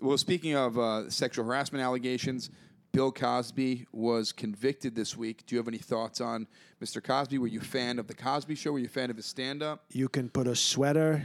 well, 0.00 0.16
speaking 0.16 0.56
of 0.56 0.78
uh, 0.78 1.10
sexual 1.10 1.44
harassment 1.44 1.84
allegations, 1.84 2.48
Bill 2.90 3.12
Cosby 3.12 3.86
was 3.92 4.32
convicted 4.32 4.94
this 4.94 5.14
week. 5.14 5.44
Do 5.46 5.54
you 5.54 5.58
have 5.58 5.68
any 5.68 5.76
thoughts 5.76 6.22
on 6.22 6.48
Mr. 6.82 7.04
Cosby? 7.04 7.36
Were 7.36 7.48
you 7.48 7.60
a 7.60 7.62
fan 7.62 7.98
of 7.98 8.06
the 8.06 8.14
Cosby 8.14 8.54
Show? 8.54 8.72
Were 8.72 8.78
you 8.78 8.86
a 8.86 8.88
fan 8.88 9.10
of 9.10 9.16
his 9.16 9.26
stand-up? 9.26 9.84
You 9.92 10.08
can 10.08 10.30
put 10.30 10.46
a 10.46 10.56
sweater 10.56 11.22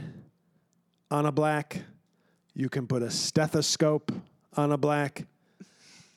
on 1.10 1.24
a 1.24 1.32
black. 1.32 1.80
You 2.58 2.70
can 2.70 2.86
put 2.86 3.02
a 3.02 3.10
stethoscope 3.10 4.10
on 4.56 4.72
a 4.72 4.78
black. 4.78 5.26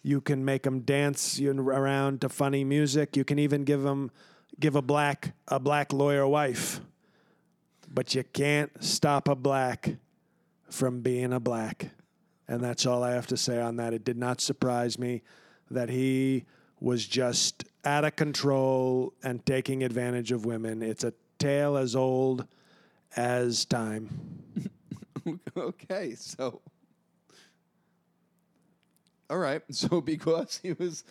You 0.01 0.21
can 0.21 0.45
make 0.45 0.63
them 0.63 0.79
dance 0.79 1.37
around 1.41 2.21
to 2.21 2.29
funny 2.29 2.63
music. 2.63 3.17
You 3.17 3.25
can 3.25 3.37
even 3.37 3.65
give 3.65 3.81
them 3.83 4.09
give 4.57 4.77
a 4.77 4.81
black 4.81 5.33
a 5.49 5.59
black 5.59 5.91
lawyer 5.91 6.25
wife. 6.25 6.79
But 7.93 8.15
you 8.15 8.23
can't 8.23 8.71
stop 8.81 9.27
a 9.27 9.35
black 9.35 9.97
from 10.69 11.01
being 11.01 11.33
a 11.33 11.41
black. 11.41 11.89
And 12.47 12.63
that's 12.63 12.85
all 12.85 13.03
I 13.03 13.11
have 13.11 13.27
to 13.27 13.37
say 13.37 13.59
on 13.59 13.75
that. 13.75 13.93
It 13.93 14.05
did 14.05 14.17
not 14.17 14.39
surprise 14.39 14.97
me 14.97 15.23
that 15.69 15.89
he 15.89 16.45
was 16.79 17.05
just 17.05 17.65
out 17.83 18.05
of 18.05 18.15
control 18.15 19.13
and 19.23 19.45
taking 19.45 19.83
advantage 19.83 20.31
of 20.31 20.45
women. 20.45 20.81
It's 20.81 21.03
a 21.03 21.13
tale 21.37 21.75
as 21.75 21.97
old 21.97 22.47
as 23.17 23.65
time. 23.65 24.39
okay, 25.57 26.15
so 26.15 26.61
all 29.29 29.37
right, 29.37 29.61
so 29.71 30.01
because 30.01 30.59
he 30.61 30.73
was 30.73 31.03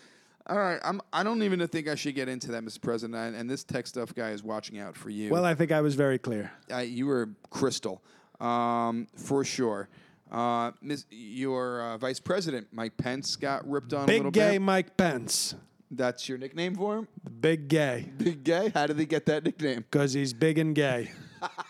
all 0.48 0.58
right, 0.58 0.80
I'm. 0.82 1.00
I 1.12 1.22
don't 1.22 1.42
even 1.42 1.66
think 1.68 1.88
I 1.88 1.94
should 1.94 2.14
get 2.14 2.28
into 2.28 2.52
that, 2.52 2.64
Mr. 2.64 2.80
President. 2.80 3.36
And, 3.36 3.50
this 3.50 3.64
tech 3.64 3.86
stuff 3.86 4.14
guy 4.14 4.30
is 4.30 4.42
watching 4.42 4.78
out 4.78 4.96
for 4.96 5.10
you. 5.10 5.30
Well, 5.30 5.44
I 5.44 5.54
think 5.54 5.72
I 5.72 5.82
was 5.82 5.94
very 5.94 6.18
clear. 6.18 6.50
uh, 6.72 6.78
you 6.78 7.06
were 7.06 7.30
crystal, 7.50 8.02
um, 8.40 9.08
for 9.14 9.44
sure. 9.44 9.88
Uh, 10.30 10.72
Ms., 10.80 11.06
your 11.10 11.82
uh, 11.82 11.98
vice 11.98 12.20
president, 12.20 12.68
Mike 12.72 12.96
Pence, 12.96 13.36
got 13.36 13.68
ripped 13.68 13.92
on 13.92 14.04
a 14.04 14.06
little 14.06 14.30
Big 14.30 14.32
gay 14.32 14.52
bit. 14.52 14.62
Mike 14.62 14.96
Pence. 14.96 15.54
That's 15.90 16.28
your 16.28 16.36
nickname 16.36 16.74
for 16.74 16.98
him? 16.98 17.08
Big 17.40 17.68
gay. 17.68 18.10
Big 18.18 18.44
gay? 18.44 18.70
How 18.74 18.86
did 18.86 18.98
they 18.98 19.06
get 19.06 19.24
that 19.26 19.44
nickname? 19.44 19.84
Because 19.90 20.12
he's 20.12 20.34
big 20.34 20.58
and 20.58 20.74
gay. 20.74 21.10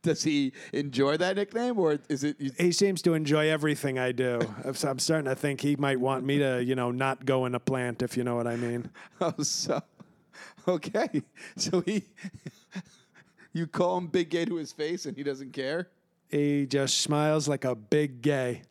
Does 0.02 0.22
he 0.22 0.52
enjoy 0.72 1.18
that 1.18 1.36
nickname, 1.36 1.78
or 1.78 1.98
is 2.08 2.24
it? 2.24 2.40
You, 2.40 2.50
He 2.58 2.72
seems 2.72 3.02
to 3.02 3.12
enjoy 3.12 3.50
everything 3.50 3.98
I 3.98 4.12
do. 4.12 4.40
I'm 4.64 4.98
starting 4.98 5.26
to 5.26 5.34
think 5.34 5.60
he 5.60 5.76
might 5.76 6.00
want 6.00 6.24
me 6.24 6.38
to, 6.38 6.64
you 6.64 6.74
know, 6.74 6.90
not 6.90 7.26
go 7.26 7.44
in 7.44 7.54
a 7.54 7.60
plant, 7.60 8.00
if 8.00 8.16
you 8.16 8.24
know 8.24 8.34
what 8.34 8.46
I 8.46 8.56
mean. 8.56 8.90
oh, 9.20 9.34
so 9.42 9.82
okay. 10.66 11.22
So 11.56 11.82
he, 11.82 12.04
you 13.52 13.66
call 13.66 13.98
him 13.98 14.06
big 14.06 14.30
gay 14.30 14.46
to 14.46 14.56
his 14.56 14.72
face, 14.72 15.04
and 15.04 15.14
he 15.16 15.22
doesn't 15.22 15.52
care. 15.52 15.88
He 16.30 16.64
just 16.64 17.02
smiles 17.02 17.46
like 17.46 17.64
a 17.66 17.74
big 17.74 18.22
gay. 18.22 18.62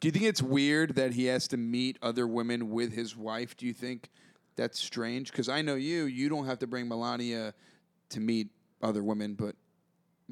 Do 0.00 0.08
you 0.08 0.12
think 0.12 0.24
it's 0.24 0.42
weird 0.42 0.96
that 0.96 1.12
he 1.12 1.26
has 1.26 1.46
to 1.48 1.56
meet 1.56 1.96
other 2.02 2.26
women 2.26 2.70
with 2.70 2.92
his 2.92 3.16
wife? 3.16 3.56
Do 3.56 3.66
you 3.66 3.72
think 3.72 4.10
that's 4.56 4.80
strange? 4.80 5.30
Because 5.30 5.48
I 5.48 5.62
know 5.62 5.76
you, 5.76 6.06
you 6.06 6.28
don't 6.28 6.46
have 6.46 6.58
to 6.58 6.66
bring 6.66 6.88
Melania 6.88 7.54
to 8.08 8.18
meet 8.18 8.48
other 8.82 9.04
women, 9.04 9.34
but 9.34 9.54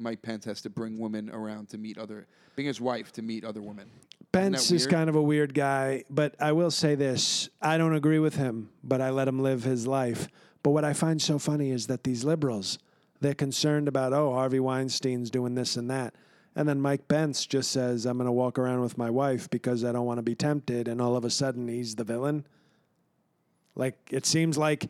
Mike 0.01 0.21
Pence 0.21 0.45
has 0.45 0.61
to 0.61 0.69
bring 0.69 0.97
women 0.97 1.29
around 1.29 1.69
to 1.69 1.77
meet 1.77 1.97
other, 1.97 2.27
bring 2.55 2.67
his 2.67 2.81
wife 2.81 3.11
to 3.13 3.21
meet 3.21 3.45
other 3.45 3.61
women. 3.61 3.89
Pence 4.31 4.71
is 4.71 4.87
kind 4.87 5.09
of 5.09 5.15
a 5.15 5.21
weird 5.21 5.53
guy, 5.53 6.05
but 6.09 6.35
I 6.39 6.53
will 6.53 6.71
say 6.71 6.95
this. 6.95 7.49
I 7.61 7.77
don't 7.77 7.93
agree 7.93 8.19
with 8.19 8.35
him, 8.35 8.69
but 8.83 9.01
I 9.01 9.09
let 9.09 9.27
him 9.27 9.39
live 9.39 9.63
his 9.63 9.85
life. 9.85 10.27
But 10.63 10.71
what 10.71 10.85
I 10.85 10.93
find 10.93 11.21
so 11.21 11.37
funny 11.37 11.71
is 11.71 11.87
that 11.87 12.03
these 12.03 12.23
liberals, 12.23 12.79
they're 13.19 13.33
concerned 13.33 13.87
about, 13.87 14.13
oh, 14.13 14.31
Harvey 14.33 14.59
Weinstein's 14.59 15.29
doing 15.29 15.55
this 15.55 15.75
and 15.75 15.89
that. 15.89 16.15
And 16.55 16.67
then 16.67 16.81
Mike 16.81 17.07
Pence 17.07 17.45
just 17.45 17.71
says, 17.71 18.05
I'm 18.05 18.17
going 18.17 18.25
to 18.25 18.31
walk 18.31 18.57
around 18.59 18.81
with 18.81 18.97
my 18.97 19.09
wife 19.09 19.49
because 19.49 19.83
I 19.83 19.91
don't 19.91 20.05
want 20.05 20.17
to 20.19 20.23
be 20.23 20.35
tempted. 20.35 20.87
And 20.87 21.01
all 21.01 21.15
of 21.15 21.25
a 21.25 21.29
sudden, 21.29 21.67
he's 21.67 21.95
the 21.95 22.03
villain. 22.03 22.45
Like, 23.75 23.97
it 24.11 24.25
seems 24.25 24.57
like 24.57 24.89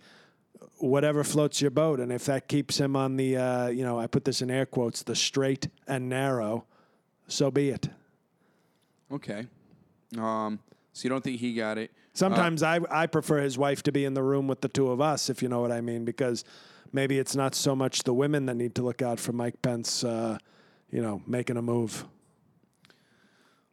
whatever 0.82 1.24
floats 1.24 1.62
your 1.62 1.72
boat. 1.72 2.00
And 2.00 2.12
if 2.12 2.26
that 2.26 2.48
keeps 2.48 2.80
him 2.80 2.96
on 2.96 3.18
the, 3.18 3.38
uh, 3.38 3.68
you 3.68 3.84
know, 3.84 4.00
I 4.00 4.08
put 4.08 4.26
this 4.26 4.42
in 4.42 4.50
air 4.50 4.66
quotes, 4.66 5.04
the 5.04 5.16
straight 5.16 5.68
and 5.88 6.10
narrow, 6.10 6.66
so 7.28 7.52
be 7.52 7.70
it. 7.70 7.90
Okay. 9.12 9.48
Um, 10.18 10.60
so 10.94 11.06
you 11.06 11.10
don't 11.10 11.24
think 11.24 11.40
he 11.40 11.54
got 11.54 11.78
it? 11.78 11.92
Sometimes 12.14 12.62
I, 12.64 12.80
I 12.90 13.08
prefer 13.08 13.40
his 13.40 13.58
wife 13.58 13.84
to 13.84 13.92
be 13.92 14.04
in 14.04 14.14
the 14.14 14.24
room 14.24 14.48
with 14.48 14.62
the 14.62 14.68
two 14.68 14.90
of 14.90 15.00
us, 15.00 15.30
if 15.30 15.42
you 15.42 15.48
know 15.48 15.62
what 15.62 15.72
I 15.72 15.80
mean, 15.80 16.04
because 16.04 16.44
maybe 16.92 17.20
it's 17.20 17.36
not 17.36 17.56
so 17.56 17.76
much 17.76 18.04
the 18.04 18.14
women 18.14 18.48
that 18.48 18.56
need 18.56 18.76
to 18.76 18.82
look 18.82 19.02
out 19.02 19.20
for 19.20 19.32
Mike 19.32 19.62
Pence, 19.62 20.04
uh, 20.04 20.38
you 20.90 21.02
know, 21.02 21.22
making 21.26 21.56
a 21.56 21.62
move. 21.62 22.06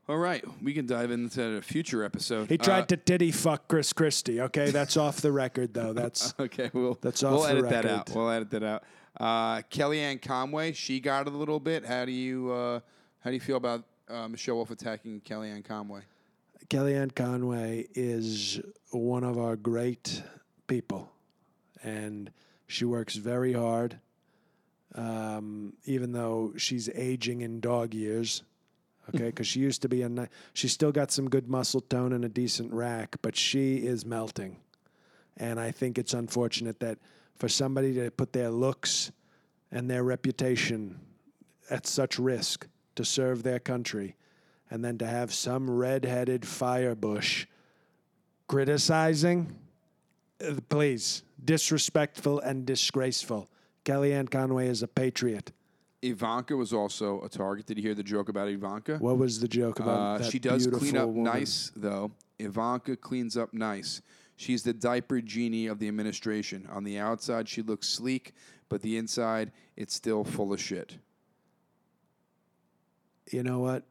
All 0.08 0.16
right, 0.16 0.42
we 0.62 0.72
can 0.72 0.86
dive 0.86 1.10
into 1.10 1.42
a 1.58 1.60
future 1.62 2.02
episode. 2.02 2.48
He 2.48 2.56
tried 2.56 2.84
Uh, 2.84 2.86
to 2.86 2.96
titty 2.96 3.30
fuck 3.30 3.68
Chris 3.68 3.92
Christie. 3.92 4.40
Okay, 4.40 4.70
that's 4.70 4.96
off 4.96 5.20
the 5.20 5.30
record 5.32 5.74
though. 5.74 5.92
That's 5.92 6.32
Okay, 6.40 6.70
we'll 6.72 6.96
That's 7.00 7.22
off 7.22 7.32
we'll 7.34 7.46
edit 7.46 7.68
that 7.68 7.84
out. 7.84 8.08
record. 8.08 8.14
We'll 8.16 8.30
edit 8.30 8.50
that 8.50 8.62
out. 8.62 8.84
Uh, 9.20 9.56
Kellyanne 9.70 10.22
Conway, 10.22 10.72
she 10.72 11.00
got 11.00 11.26
it 11.26 11.32
a 11.34 11.36
little 11.36 11.60
bit. 11.60 11.84
How 11.84 12.06
do 12.06 12.12
you 12.12 12.50
uh, 12.50 12.80
how 13.20 13.30
do 13.30 13.34
you 13.34 13.40
feel 13.40 13.56
about 13.58 13.84
uh, 14.08 14.28
Michelle 14.28 14.54
Wolf 14.56 14.70
attacking 14.70 15.20
Kellyanne 15.20 15.64
Conway? 15.64 16.00
Kellyanne 16.70 17.14
Conway 17.14 17.86
is 17.94 18.60
one 18.90 19.24
of 19.24 19.36
our 19.36 19.56
great 19.56 20.22
people, 20.68 21.12
and 21.82 22.30
she 22.66 22.86
works 22.86 23.16
very 23.16 23.52
hard. 23.52 23.98
Um, 24.94 25.74
even 25.84 26.12
though 26.12 26.54
she's 26.56 26.88
aging 26.94 27.42
in 27.42 27.60
dog 27.60 27.92
years, 27.92 28.42
okay, 29.08 29.26
because 29.26 29.46
she 29.46 29.60
used 29.60 29.82
to 29.82 29.88
be 29.88 30.02
a, 30.02 30.08
ni- 30.08 30.28
she's 30.52 30.72
still 30.72 30.92
got 30.92 31.10
some 31.10 31.28
good 31.28 31.48
muscle 31.48 31.80
tone 31.80 32.12
and 32.12 32.24
a 32.24 32.28
decent 32.28 32.72
rack, 32.72 33.16
but 33.22 33.36
she 33.36 33.76
is 33.78 34.04
melting, 34.04 34.56
and 35.36 35.58
I 35.58 35.70
think 35.70 35.98
it's 35.98 36.14
unfortunate 36.14 36.80
that 36.80 36.98
for 37.36 37.48
somebody 37.48 37.94
to 37.94 38.10
put 38.10 38.32
their 38.32 38.50
looks 38.50 39.12
and 39.70 39.90
their 39.90 40.02
reputation 40.02 40.98
at 41.70 41.86
such 41.86 42.18
risk 42.18 42.66
to 42.96 43.04
serve 43.04 43.42
their 43.42 43.58
country, 43.58 44.16
and 44.70 44.84
then 44.84 44.98
to 44.98 45.06
have 45.06 45.32
some 45.32 45.70
red-headed 45.70 46.42
firebush 46.42 47.46
criticizing, 48.48 49.54
uh, 50.46 50.54
please, 50.68 51.22
disrespectful 51.44 52.40
and 52.40 52.66
disgraceful. 52.66 53.48
Kellyanne 53.84 54.30
Conway 54.30 54.68
is 54.68 54.82
a 54.82 54.88
patriot. 54.88 55.52
Ivanka 56.02 56.56
was 56.56 56.72
also 56.72 57.20
a 57.22 57.28
target. 57.28 57.66
Did 57.66 57.76
you 57.78 57.82
hear 57.82 57.94
the 57.94 58.02
joke 58.04 58.28
about 58.28 58.48
Ivanka? 58.48 58.98
What 58.98 59.18
was 59.18 59.40
the 59.40 59.48
joke 59.48 59.80
about 59.80 60.20
Uh, 60.20 60.24
she 60.30 60.38
does 60.38 60.66
clean 60.66 60.96
up 60.96 61.08
woman? 61.08 61.24
nice, 61.24 61.72
though. 61.74 62.12
Ivanka 62.38 62.96
cleans 62.96 63.36
up 63.36 63.52
nice. 63.52 64.00
She's 64.36 64.62
the 64.62 64.72
diaper 64.72 65.20
genie 65.20 65.66
of 65.66 65.80
the 65.80 65.88
administration. 65.88 66.66
On 66.70 66.84
the 66.84 66.98
outside, 66.98 67.48
she 67.48 67.62
looks 67.62 67.88
sleek, 67.88 68.32
but 68.68 68.82
the 68.82 68.96
inside, 68.96 69.50
it's 69.76 69.92
still 69.94 70.22
full 70.22 70.52
of 70.52 70.60
shit. 70.60 70.98
You 73.32 73.42
know 73.42 73.58
what? 73.58 73.82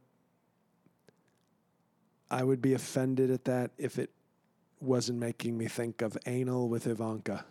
I 2.31 2.43
would 2.43 2.61
be 2.61 2.73
offended 2.73 3.29
at 3.29 3.43
that 3.45 3.71
if 3.77 3.99
it 3.99 4.11
wasn't 4.79 5.19
making 5.19 5.57
me 5.57 5.67
think 5.67 6.01
of 6.01 6.17
anal 6.25 6.69
with 6.69 6.87
Ivanka. 6.87 7.45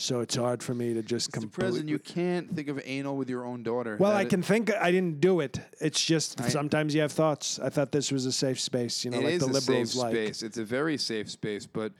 So 0.00 0.20
it's 0.20 0.34
hard 0.34 0.62
for 0.62 0.74
me 0.74 0.94
to 0.94 1.02
just 1.02 1.30
Mr. 1.30 1.34
completely. 1.34 1.62
President, 1.82 1.88
you 1.90 1.98
can't 1.98 2.54
think 2.56 2.68
of 2.68 2.80
anal 2.84 3.16
with 3.18 3.28
your 3.28 3.44
own 3.44 3.62
daughter. 3.62 3.96
Well, 4.00 4.12
That 4.12 4.16
I 4.18 4.22
is- 4.22 4.30
can 4.30 4.42
think 4.42 4.72
I 4.74 4.90
didn't 4.90 5.20
do 5.20 5.40
it. 5.40 5.60
It's 5.80 6.02
just 6.02 6.40
I- 6.40 6.48
sometimes 6.48 6.94
you 6.94 7.02
have 7.02 7.12
thoughts. 7.12 7.58
I 7.58 7.68
thought 7.68 7.92
this 7.92 8.10
was 8.10 8.24
a 8.24 8.32
safe 8.32 8.58
space, 8.58 9.04
you 9.04 9.10
know, 9.10 9.18
It 9.18 9.24
like 9.24 9.34
is 9.34 9.40
the 9.46 9.56
a 9.58 9.60
safe 9.60 9.94
like. 9.96 10.12
space. 10.14 10.42
It's 10.42 10.56
a 10.56 10.64
very 10.64 10.96
safe 10.96 11.30
space, 11.30 11.66
but 11.66 11.92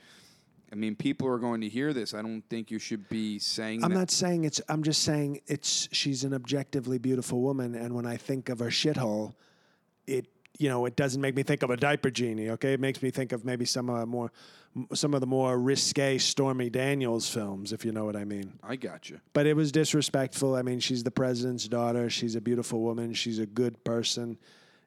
I 0.72 0.76
mean, 0.76 0.94
people 0.96 1.28
are 1.28 1.38
going 1.38 1.60
to 1.60 1.68
hear 1.68 1.92
this. 1.92 2.14
I 2.14 2.22
don't 2.22 2.42
think 2.48 2.70
you 2.70 2.78
should 2.78 3.08
be 3.08 3.38
saying 3.38 3.84
I'm 3.84 3.90
that. 3.92 3.98
not 3.98 4.10
saying 4.10 4.44
it's. 4.44 4.60
I'm 4.68 4.82
just 4.82 5.02
saying 5.02 5.40
it's. 5.46 5.88
She's 5.92 6.24
an 6.24 6.32
objectively 6.32 6.96
beautiful 6.96 7.40
woman, 7.42 7.74
and 7.74 7.92
when 7.94 8.06
I 8.06 8.16
think 8.16 8.48
of 8.48 8.60
her 8.60 8.68
shithole, 8.70 9.34
it 10.06 10.26
you 10.58 10.68
know 10.68 10.86
it 10.86 10.94
doesn't 10.96 11.20
make 11.20 11.34
me 11.34 11.42
think 11.42 11.62
of 11.64 11.70
a 11.70 11.76
diaper 11.76 12.08
genie. 12.10 12.48
Okay, 12.50 12.72
it 12.72 12.80
makes 12.80 13.02
me 13.02 13.10
think 13.10 13.32
of 13.32 13.44
maybe 13.44 13.64
some 13.64 13.90
uh, 13.90 14.06
more, 14.06 14.30
some 14.94 15.14
of 15.14 15.20
the 15.20 15.26
more 15.26 15.59
risque 15.59 16.18
Stormy 16.18 16.70
Daniels 16.70 17.28
films, 17.28 17.72
if 17.72 17.85
you 17.85 17.92
know 17.92 18.04
what 18.04 18.16
I 18.16 18.24
mean. 18.24 18.59
I 18.62 18.76
got 18.76 19.11
you. 19.11 19.20
But 19.33 19.46
it 19.46 19.54
was 19.54 19.72
disrespectful. 19.72 20.54
I 20.54 20.62
mean, 20.62 20.80
she's 20.80 21.02
the 21.02 21.11
president's 21.11 21.66
daughter. 21.66 22.09
She's 22.09 22.37
a 22.37 22.40
beautiful 22.40 22.80
woman. 22.80 23.12
She's 23.12 23.38
a 23.38 23.46
good 23.46 23.83
person, 23.85 24.38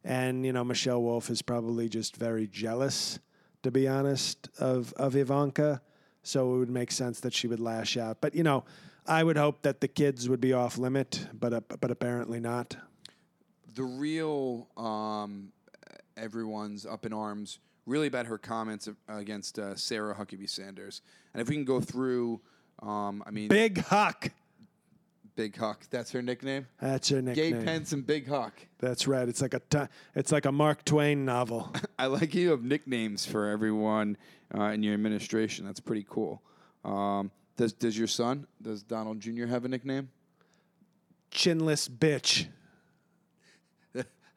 and 0.03 0.45
you 0.45 0.53
know 0.53 0.63
Michelle 0.63 1.01
Wolf 1.01 1.29
is 1.29 1.41
probably 1.41 1.89
just 1.89 2.15
very 2.15 2.47
jealous, 2.47 3.19
to 3.63 3.71
be 3.71 3.87
honest, 3.87 4.49
of 4.57 4.93
of 4.93 5.15
Ivanka. 5.15 5.81
So 6.23 6.55
it 6.55 6.59
would 6.59 6.69
make 6.69 6.91
sense 6.91 7.19
that 7.21 7.33
she 7.33 7.47
would 7.47 7.59
lash 7.59 7.97
out. 7.97 8.21
But 8.21 8.35
you 8.35 8.43
know, 8.43 8.63
I 9.05 9.23
would 9.23 9.35
hope 9.35 9.63
that 9.63 9.81
the 9.81 9.89
kids 9.89 10.29
would 10.29 10.39
be 10.39 10.53
off 10.53 10.77
limit, 10.77 11.27
but 11.33 11.53
uh, 11.53 11.61
but 11.81 11.91
apparently 11.91 12.39
not. 12.39 12.77
The 13.75 13.83
real 13.83 14.69
um, 14.77 15.51
everyone's 16.15 16.85
up 16.85 17.05
in 17.05 17.11
arms 17.11 17.59
really 17.85 18.07
about 18.07 18.25
her 18.27 18.37
comments 18.37 18.89
against 19.07 19.59
uh, 19.59 19.75
Sarah 19.75 20.15
Huckabee 20.15 20.49
Sanders. 20.49 21.01
And 21.33 21.41
if 21.41 21.49
we 21.49 21.55
can 21.55 21.65
go 21.65 21.81
through, 21.81 22.41
um, 22.81 23.23
I 23.25 23.31
mean, 23.31 23.47
Big 23.47 23.79
Huck. 23.79 24.31
Big 25.35 25.57
Huck. 25.57 25.85
That's 25.89 26.11
her 26.11 26.21
nickname. 26.21 26.67
That's 26.79 27.09
her 27.09 27.21
nickname. 27.21 27.59
Gay. 27.59 27.65
Pence 27.65 27.91
and 27.91 28.05
Big 28.05 28.27
Huck. 28.27 28.53
That's 28.79 29.07
right. 29.07 29.27
It's 29.27 29.41
like 29.41 29.53
a 29.55 29.89
it's 30.15 30.31
like 30.31 30.45
a 30.45 30.51
Mark 30.51 30.85
Twain 30.85 31.25
novel. 31.25 31.73
I 31.99 32.05
like 32.05 32.35
you 32.35 32.51
have 32.51 32.63
nicknames 32.63 33.25
for 33.25 33.49
everyone 33.49 34.17
uh, 34.55 34.65
in 34.65 34.83
your 34.83 34.93
administration. 34.93 35.65
That's 35.65 35.79
pretty 35.79 36.05
cool. 36.07 36.41
Um, 36.85 37.31
does 37.57 37.73
does 37.73 37.97
your 37.97 38.07
son, 38.07 38.47
does 38.61 38.83
Donald 38.83 39.19
Jr. 39.19 39.45
have 39.45 39.65
a 39.65 39.67
nickname? 39.67 40.09
Chinless 41.31 41.89
bitch. 41.89 42.47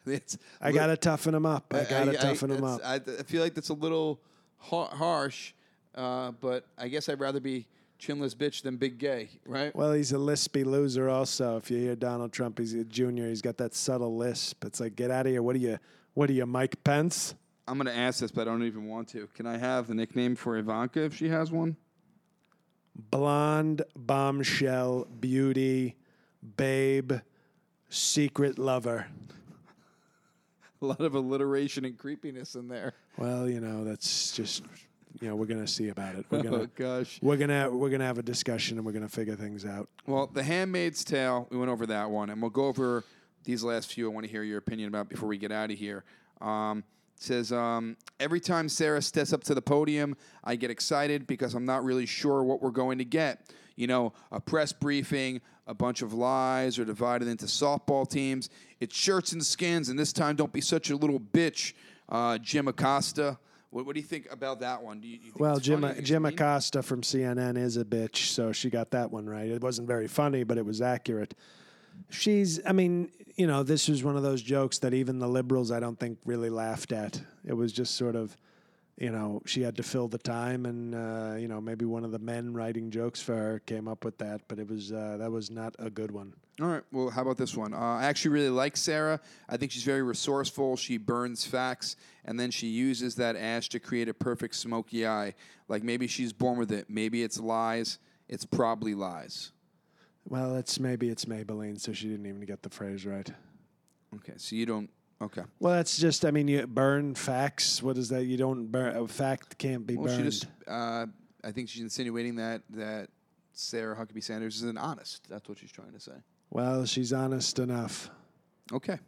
It's 0.12 0.38
I 0.60 0.72
gotta 0.72 0.96
toughen 0.96 1.34
him 1.34 1.46
up. 1.46 1.72
I 1.74 1.84
gotta 1.84 2.12
toughen 2.14 2.50
him 2.50 2.64
up. 2.64 2.80
I, 2.84 2.94
I 2.94 3.22
feel 3.24 3.42
like 3.42 3.54
that's 3.54 3.70
a 3.70 3.74
little 3.74 4.20
har- 4.58 4.90
harsh, 4.92 5.52
uh, 5.94 6.32
but 6.40 6.66
I 6.78 6.88
guess 6.88 7.08
I'd 7.08 7.18
rather 7.20 7.40
be 7.40 7.66
chinless 8.00 8.34
bitch 8.34 8.62
than 8.62 8.76
big 8.76 8.98
gay, 8.98 9.30
right? 9.46 9.74
Well, 9.74 9.92
he's 9.92 10.12
a 10.12 10.16
lispy 10.16 10.64
loser. 10.64 11.08
Also, 11.08 11.56
if 11.56 11.70
you 11.70 11.78
hear 11.78 11.96
Donald 11.96 12.32
Trump, 12.32 12.58
he's 12.58 12.74
a 12.74 12.84
junior. 12.84 13.28
He's 13.28 13.42
got 13.42 13.56
that 13.58 13.74
subtle 13.74 14.16
lisp. 14.16 14.64
It's 14.64 14.80
like, 14.80 14.94
get 14.96 15.10
out 15.10 15.26
of 15.26 15.32
here. 15.32 15.42
What 15.42 15.56
are 15.56 15.60
you? 15.60 15.78
What 16.14 16.30
are 16.30 16.34
you, 16.34 16.46
Mike 16.46 16.82
Pence? 16.84 17.34
I'm 17.68 17.78
gonna 17.78 17.90
ask 17.90 18.20
this, 18.20 18.30
but 18.30 18.42
I 18.42 18.44
don't 18.52 18.62
even 18.62 18.86
want 18.86 19.08
to. 19.08 19.28
Can 19.34 19.46
I 19.46 19.58
have 19.58 19.88
the 19.88 19.94
nickname 19.94 20.36
for 20.36 20.56
Ivanka 20.56 21.02
if 21.02 21.16
she 21.16 21.28
has 21.30 21.50
one? 21.50 21.76
Blonde, 22.94 23.82
bombshell, 23.94 25.06
beauty, 25.20 25.96
babe, 26.56 27.12
secret 27.88 28.58
lover. 28.58 29.08
A 30.82 30.86
lot 30.86 31.00
of 31.00 31.14
alliteration 31.14 31.84
and 31.84 31.96
creepiness 31.96 32.54
in 32.54 32.68
there. 32.68 32.94
Well, 33.16 33.48
you 33.48 33.60
know, 33.60 33.84
that's 33.84 34.32
just, 34.32 34.62
you 35.20 35.28
know, 35.28 35.36
we're 35.36 35.46
gonna 35.46 35.66
see 35.66 35.88
about 35.88 36.14
it. 36.16 36.26
We're 36.30 36.42
gonna, 36.42 36.56
Oh 36.62 36.66
gosh. 36.74 37.18
we're 37.22 37.36
gonna, 37.36 37.70
we're 37.70 37.90
gonna 37.90 38.04
have 38.04 38.18
a 38.18 38.22
discussion 38.22 38.76
and 38.78 38.86
we're 38.86 38.92
gonna 38.92 39.08
figure 39.08 39.36
things 39.36 39.64
out. 39.64 39.88
Well, 40.06 40.26
The 40.26 40.42
Handmaid's 40.42 41.04
Tale, 41.04 41.46
we 41.50 41.56
went 41.58 41.70
over 41.70 41.86
that 41.86 42.10
one, 42.10 42.30
and 42.30 42.40
we'll 42.40 42.50
go 42.50 42.66
over 42.66 43.04
these 43.44 43.62
last 43.62 43.92
few. 43.92 44.10
I 44.10 44.14
want 44.14 44.26
to 44.26 44.30
hear 44.32 44.42
your 44.42 44.58
opinion 44.58 44.88
about 44.88 45.08
before 45.08 45.28
we 45.28 45.38
get 45.38 45.52
out 45.52 45.70
of 45.70 45.78
here. 45.78 46.04
Um, 46.40 46.78
it 47.16 47.22
says 47.22 47.50
um, 47.52 47.96
every 48.20 48.40
time 48.40 48.68
Sarah 48.68 49.00
steps 49.00 49.32
up 49.32 49.42
to 49.44 49.54
the 49.54 49.62
podium, 49.62 50.16
I 50.44 50.56
get 50.56 50.70
excited 50.70 51.26
because 51.26 51.54
I'm 51.54 51.64
not 51.64 51.82
really 51.82 52.04
sure 52.06 52.42
what 52.42 52.60
we're 52.60 52.70
going 52.70 52.98
to 52.98 53.04
get. 53.04 53.40
You 53.76 53.86
know, 53.86 54.12
a 54.32 54.40
press 54.40 54.72
briefing, 54.72 55.40
a 55.66 55.74
bunch 55.74 56.02
of 56.02 56.12
lies, 56.12 56.78
or 56.78 56.84
divided 56.84 57.28
into 57.28 57.46
softball 57.46 58.08
teams. 58.08 58.48
It's 58.80 58.96
shirts 58.96 59.32
and 59.32 59.44
skins, 59.44 59.88
and 59.88 59.98
this 59.98 60.12
time, 60.12 60.36
don't 60.36 60.52
be 60.52 60.60
such 60.60 60.90
a 60.90 60.96
little 60.96 61.20
bitch, 61.20 61.74
uh, 62.08 62.38
Jim 62.38 62.68
Acosta. 62.68 63.38
What, 63.70 63.84
what 63.84 63.94
do 63.94 64.00
you 64.00 64.06
think 64.06 64.28
about 64.30 64.60
that 64.60 64.82
one? 64.82 65.00
Do 65.00 65.08
you, 65.08 65.18
Well, 65.36 65.58
Jim, 65.58 65.80
funny? 65.80 65.88
You 65.88 65.94
think 65.94 65.98
it's 66.00 66.08
Jim? 66.08 66.24
Acosta 66.24 66.82
from 66.82 67.02
CNN 67.02 67.58
is 67.58 67.76
a 67.76 67.84
bitch, 67.84 68.28
so 68.28 68.52
she 68.52 68.70
got 68.70 68.92
that 68.92 69.10
one 69.10 69.28
right. 69.28 69.50
It 69.50 69.62
wasn't 69.62 69.88
very 69.88 70.08
funny, 70.08 70.44
but 70.44 70.56
it 70.56 70.64
was 70.64 70.80
accurate. 70.80 71.34
She's, 72.10 72.60
I 72.66 72.72
mean, 72.72 73.10
you 73.36 73.46
know, 73.46 73.62
this 73.62 73.88
was 73.88 74.02
one 74.04 74.16
of 74.16 74.22
those 74.22 74.42
jokes 74.42 74.78
that 74.78 74.94
even 74.94 75.18
the 75.18 75.28
liberals, 75.28 75.70
I 75.70 75.80
don't 75.80 75.98
think, 75.98 76.18
really 76.24 76.50
laughed 76.50 76.92
at. 76.92 77.20
It 77.44 77.54
was 77.54 77.72
just 77.72 77.96
sort 77.96 78.16
of, 78.16 78.36
you 78.98 79.11
know, 79.11 79.42
she 79.44 79.62
had 79.62 79.76
to 79.76 79.82
fill 79.82 80.09
the 80.09 80.18
time, 80.18 80.64
and 80.64 80.94
uh, 80.94 81.37
you 81.38 81.48
know, 81.48 81.61
maybe 81.61 81.85
one 81.85 82.04
of 82.04 82.12
the 82.12 82.18
men 82.18 82.54
writing 82.54 82.90
jokes 82.90 83.20
for 83.20 83.35
her 83.35 83.59
came 83.61 83.88
up 83.88 84.04
with 84.04 84.16
that, 84.18 84.42
but 84.48 84.59
it 84.59 84.68
was 84.68 84.90
uh, 84.90 85.16
that 85.18 85.30
was 85.30 85.50
not 85.50 85.76
a 85.78 85.90
good 85.90 86.11
one. 86.11 86.32
All 86.62 86.68
right. 86.68 86.82
Well, 86.90 87.11
how 87.11 87.20
about 87.20 87.37
this 87.37 87.54
one? 87.54 87.74
Uh, 87.74 87.78
I 87.78 88.04
actually 88.04 88.30
really 88.30 88.48
like 88.48 88.76
Sarah. 88.78 89.20
I 89.48 89.59
think 89.59 89.72
she's 89.72 89.82
very 89.82 90.02
resourceful. 90.02 90.76
She 90.76 90.96
burns 90.96 91.44
facts, 91.44 91.96
and 92.24 92.40
then 92.40 92.50
she 92.50 92.68
uses 92.68 93.16
that 93.16 93.37
ash 93.37 93.68
to 93.70 93.80
create 93.80 94.09
a 94.09 94.14
perfect 94.14 94.54
smoky 94.54 95.06
eye. 95.06 95.35
Like 95.68 95.82
maybe 95.82 96.06
she's 96.06 96.32
born 96.32 96.59
with 96.59 96.72
it. 96.72 96.88
Maybe 96.88 97.22
it's 97.22 97.38
lies. 97.38 97.98
It's 98.28 98.46
probably 98.46 98.94
lies. 98.94 99.52
Well, 100.28 100.56
it's 100.56 100.80
maybe 100.80 101.11
it's 101.11 101.26
Maybelline, 101.26 101.78
so 101.78 101.92
she 101.92 102.09
didn't 102.09 102.26
even 102.26 102.40
get 102.40 102.62
the 102.62 102.70
phrase 102.70 103.04
right. 103.04 103.30
Okay. 104.16 104.35
So 104.38 104.56
you 104.56 104.64
don't. 104.64 104.88
Okay. 105.22 105.42
Well, 105.61 105.72
that's 105.74 105.96
just, 105.96 106.24
I 106.26 106.31
mean, 106.31 106.46
you 106.46 106.66
burn 106.66 107.14
facts. 107.14 107.83
What 107.83 107.96
is 107.96 108.11
that? 108.11 108.24
You 108.24 108.37
don't 108.37 108.66
burn 108.66 108.94
a 108.96 109.09
fact 109.09 109.57
can't 109.57 109.87
be 109.87 109.96
Well, 109.96 110.07
burned. 110.07 110.18
she 110.18 110.22
just. 110.24 110.46
Uh, 110.66 111.07
I 111.42 111.52
think 111.52 111.68
she's 111.68 111.83
insinuating 111.83 112.37
that 112.37 112.62
that 112.70 113.09
Sarah 113.52 113.96
Huckabee 113.96 114.22
Sanders 114.22 114.57
isn't 114.57 114.76
honest. 114.79 115.26
That's 115.29 115.48
what 115.48 115.59
she's 115.59 115.72
trying 115.72 115.92
to 115.92 116.00
say. 116.00 116.12
Well, 116.50 116.85
she's 116.85 117.12
honest 117.12 117.59
enough. 117.59 118.11
Okay. 118.72 118.98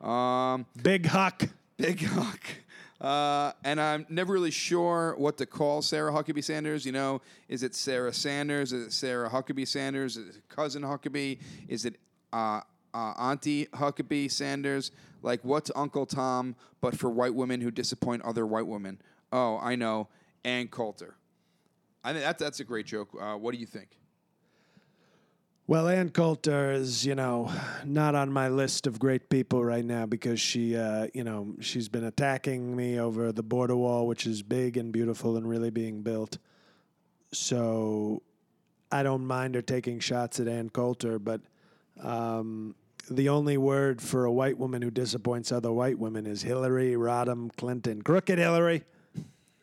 Um, 0.00 0.66
Big 0.82 1.06
Huck. 1.06 1.42
Big 1.76 2.02
Huck. 2.04 2.40
Uh, 3.00 3.52
and 3.64 3.80
I'm 3.80 4.06
never 4.08 4.32
really 4.32 4.52
sure 4.52 5.16
what 5.18 5.36
to 5.38 5.46
call 5.46 5.82
Sarah 5.82 6.12
Huckabee 6.12 6.44
Sanders. 6.44 6.86
You 6.86 6.92
know, 6.92 7.20
is 7.48 7.64
it 7.64 7.74
Sarah 7.74 8.12
Sanders? 8.12 8.72
Is 8.72 8.86
it 8.86 8.92
Sarah 8.92 9.28
Huckabee 9.28 9.66
Sanders? 9.66 10.16
Is 10.16 10.36
it 10.36 10.48
cousin 10.48 10.82
Huckabee? 10.82 11.38
Is 11.66 11.84
it 11.84 11.96
uh, 12.32 12.60
uh, 12.94 13.14
Auntie 13.18 13.66
Huckabee 13.66 14.30
Sanders? 14.30 14.90
Like, 15.22 15.40
what's 15.44 15.70
Uncle 15.74 16.06
Tom 16.06 16.56
but 16.80 16.98
for 16.98 17.10
white 17.10 17.34
women 17.34 17.60
who 17.60 17.70
disappoint 17.70 18.22
other 18.22 18.46
white 18.46 18.66
women? 18.66 19.00
Oh, 19.32 19.58
I 19.62 19.76
know. 19.76 20.08
Ann 20.44 20.68
Coulter. 20.68 21.14
I 22.04 22.12
think 22.12 22.24
that, 22.24 22.38
that's 22.38 22.60
a 22.60 22.64
great 22.64 22.86
joke. 22.86 23.10
Uh, 23.18 23.34
what 23.34 23.52
do 23.54 23.60
you 23.60 23.66
think? 23.66 23.96
Well, 25.68 25.88
Ann 25.88 26.10
Coulter 26.10 26.72
is, 26.72 27.06
you 27.06 27.14
know, 27.14 27.50
not 27.84 28.16
on 28.16 28.32
my 28.32 28.48
list 28.48 28.88
of 28.88 28.98
great 28.98 29.30
people 29.30 29.64
right 29.64 29.84
now 29.84 30.06
because 30.06 30.40
she, 30.40 30.76
uh, 30.76 31.06
you 31.14 31.22
know, 31.22 31.54
she's 31.60 31.88
been 31.88 32.04
attacking 32.04 32.74
me 32.74 32.98
over 32.98 33.30
the 33.30 33.44
border 33.44 33.76
wall, 33.76 34.08
which 34.08 34.26
is 34.26 34.42
big 34.42 34.76
and 34.76 34.92
beautiful 34.92 35.36
and 35.36 35.48
really 35.48 35.70
being 35.70 36.02
built. 36.02 36.38
So 37.32 38.22
I 38.90 39.04
don't 39.04 39.24
mind 39.24 39.54
her 39.54 39.62
taking 39.62 40.00
shots 40.00 40.40
at 40.40 40.48
Ann 40.48 40.68
Coulter, 40.68 41.20
but 41.20 41.40
um, 42.02 42.74
the 43.10 43.28
only 43.28 43.56
word 43.56 44.00
for 44.00 44.24
a 44.24 44.32
white 44.32 44.58
woman 44.58 44.82
who 44.82 44.90
disappoints 44.90 45.52
other 45.52 45.72
white 45.72 45.98
women 45.98 46.26
is 46.26 46.42
Hillary 46.42 46.92
Rodham 46.92 47.50
Clinton. 47.56 48.02
Crooked 48.02 48.38
Hillary. 48.38 48.84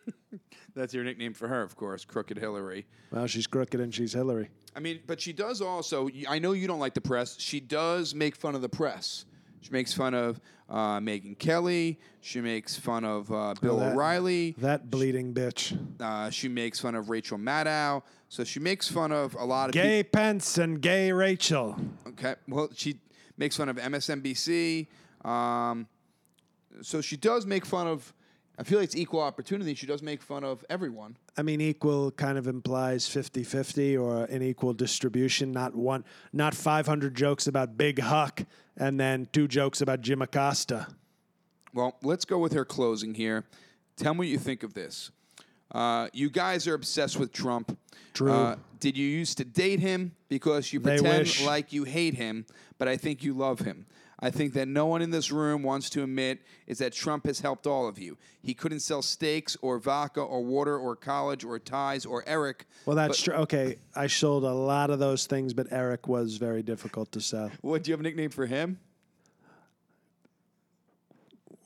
That's 0.75 0.93
your 0.93 1.04
nickname 1.04 1.34
for 1.34 1.47
her, 1.47 1.62
of 1.62 1.75
course, 1.75 2.06
Crooked 2.06 2.38
Hillary. 2.38 2.86
Well, 3.12 3.28
she's 3.28 3.47
crooked 3.47 3.80
and 3.80 3.93
she's 3.93 4.13
Hillary. 4.13 4.49
I 4.75 4.80
mean, 4.80 4.99
but 5.08 5.19
she 5.19 5.34
does 5.34 5.62
also. 5.62 6.10
I 6.28 6.39
know 6.39 6.52
you 6.52 6.67
don't 6.67 6.80
like 6.80 6.93
the 6.93 7.02
press. 7.02 7.38
She 7.39 7.60
does 7.60 8.13
make 8.13 8.36
fun 8.36 8.56
of 8.56 8.62
the 8.62 8.69
press. 8.69 9.25
She 9.62 9.71
makes 9.71 9.93
fun 9.93 10.13
of 10.13 10.39
uh, 10.69 10.99
Megyn 10.99 11.38
Kelly. 11.38 11.99
She 12.21 12.39
makes 12.39 12.78
fun 12.78 13.04
of 13.04 13.32
uh, 13.32 13.56
Bill 13.62 13.78
that- 13.80 13.93
O'Reilly. 13.93 14.56
That 14.60 14.89
bleeding 14.89 15.34
bitch. 15.34 15.78
Uh, 15.99 16.30
she 16.30 16.47
makes 16.47 16.80
fun 16.80 16.95
of 16.95 17.10
Rachel 17.10 17.38
Maddow. 17.38 18.04
So 18.30 18.43
she 18.43 18.60
makes 18.60 18.88
fun 18.88 19.12
of 19.12 19.36
a 19.36 19.43
lot 19.43 19.69
of 19.69 19.73
Gay 19.73 20.04
Pence 20.04 20.60
and 20.60 20.80
gay 20.80 21.12
Rachel. 21.12 21.75
Okay. 22.10 22.36
Well, 22.47 22.69
she 22.75 22.99
makes 23.39 23.58
fun 23.58 23.69
of 23.69 23.78
MSNBC. 23.78 24.88
Um, 25.25 25.88
so 26.82 27.02
she 27.02 27.17
does 27.17 27.45
make 27.45 27.65
fun 27.65 27.88
of. 27.88 28.13
I 28.60 28.63
feel 28.63 28.78
like 28.80 28.88
it's 28.88 28.95
equal 28.95 29.21
opportunity. 29.21 29.73
She 29.73 29.88
does 29.88 30.04
make 30.04 30.21
fun 30.21 30.43
of 30.43 30.65
everyone. 30.69 31.15
I 31.38 31.43
mean, 31.43 31.62
equal 31.62 32.12
kind 32.12 32.38
of 32.38 32.45
implies 32.45 33.08
50 33.08 33.43
50 33.43 33.95
or 33.95 34.25
an 34.25 34.43
equal 34.43 34.73
distribution, 34.73 35.54
not 35.54 35.73
one, 35.73 36.04
not 36.34 36.54
500 36.54 37.15
jokes 37.15 37.47
about 37.47 37.78
Big 37.78 37.99
Huck 37.99 38.43
and 38.75 38.99
then 38.99 39.30
two 39.32 39.47
jokes 39.47 39.80
about 39.80 40.02
Jim 40.02 40.21
Acosta. 40.21 40.88
Well, 41.73 41.95
let's 42.04 42.25
go 42.25 42.38
with 42.38 42.52
her 42.52 42.65
closing 42.65 43.13
here. 43.13 43.45
Tell 43.95 44.13
me 44.13 44.17
what 44.19 44.28
you 44.28 44.38
think 44.38 44.63
of 44.63 44.73
this. 44.73 45.12
Uh, 45.71 46.08
you 46.13 46.29
guys 46.29 46.67
are 46.67 46.73
obsessed 46.73 47.17
with 47.17 47.32
Trump. 47.32 47.77
True. 48.13 48.32
Uh, 48.32 48.55
did 48.79 48.97
you 48.97 49.05
used 49.08 49.38
to 49.38 49.45
date 49.45 49.79
him 49.79 50.13
because 50.29 50.73
you 50.73 50.79
They 50.79 50.97
pretend 50.97 51.19
wish. 51.19 51.45
like 51.45 51.73
you 51.73 51.84
hate 51.84 52.15
him, 52.15 52.45
but 52.77 52.88
I 52.88 52.97
think 52.97 53.23
you 53.23 53.34
love 53.34 53.60
him? 53.60 53.86
I 54.21 54.32
think 54.32 54.53
that 54.53 54.67
no 54.67 54.86
one 54.86 55.01
in 55.01 55.12
this 55.12 55.32
room 55.32 55.63
wants 55.63 55.89
to 55.91 56.03
admit 56.03 56.39
is 56.67 56.79
that 56.79 56.91
Trump 56.91 57.25
has 57.25 57.39
helped 57.39 57.65
all 57.65 57.88
of 57.88 57.97
you. 57.97 58.17
He 58.41 58.53
couldn't 58.53 58.82
sell 58.82 59.01
steaks 59.01 59.55
or 59.62 59.79
vodka 59.79 60.19
or 60.19 60.43
water 60.43 60.77
or 60.77 60.95
college 60.97 61.45
or 61.45 61.58
ties 61.58 62.05
or 62.05 62.23
Eric. 62.27 62.65
Well, 62.86 62.97
that's 62.97 63.21
true. 63.21 63.36
Okay, 63.36 63.77
I 63.95 64.08
sold 64.08 64.43
a 64.43 64.51
lot 64.53 64.89
of 64.89 64.99
those 64.99 65.25
things, 65.25 65.53
but 65.53 65.67
Eric 65.71 66.10
was 66.10 66.36
very 66.36 66.63
difficult 66.63 67.12
to 67.13 67.21
sell. 67.21 67.51
What 67.62 67.84
do 67.84 67.91
you 67.91 67.93
have 67.93 68.01
a 68.01 68.03
nickname 68.03 68.29
for 68.29 68.45
him? 68.45 68.79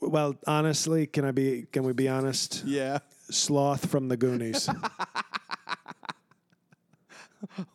Well, 0.00 0.36
honestly, 0.46 1.06
can 1.06 1.24
I 1.24 1.30
be? 1.32 1.66
Can 1.72 1.82
we 1.82 1.92
be 1.92 2.08
honest? 2.08 2.62
Yeah. 2.64 2.98
Sloth 3.30 3.86
from 3.90 4.08
the 4.08 4.16
Goonies. 4.16 4.68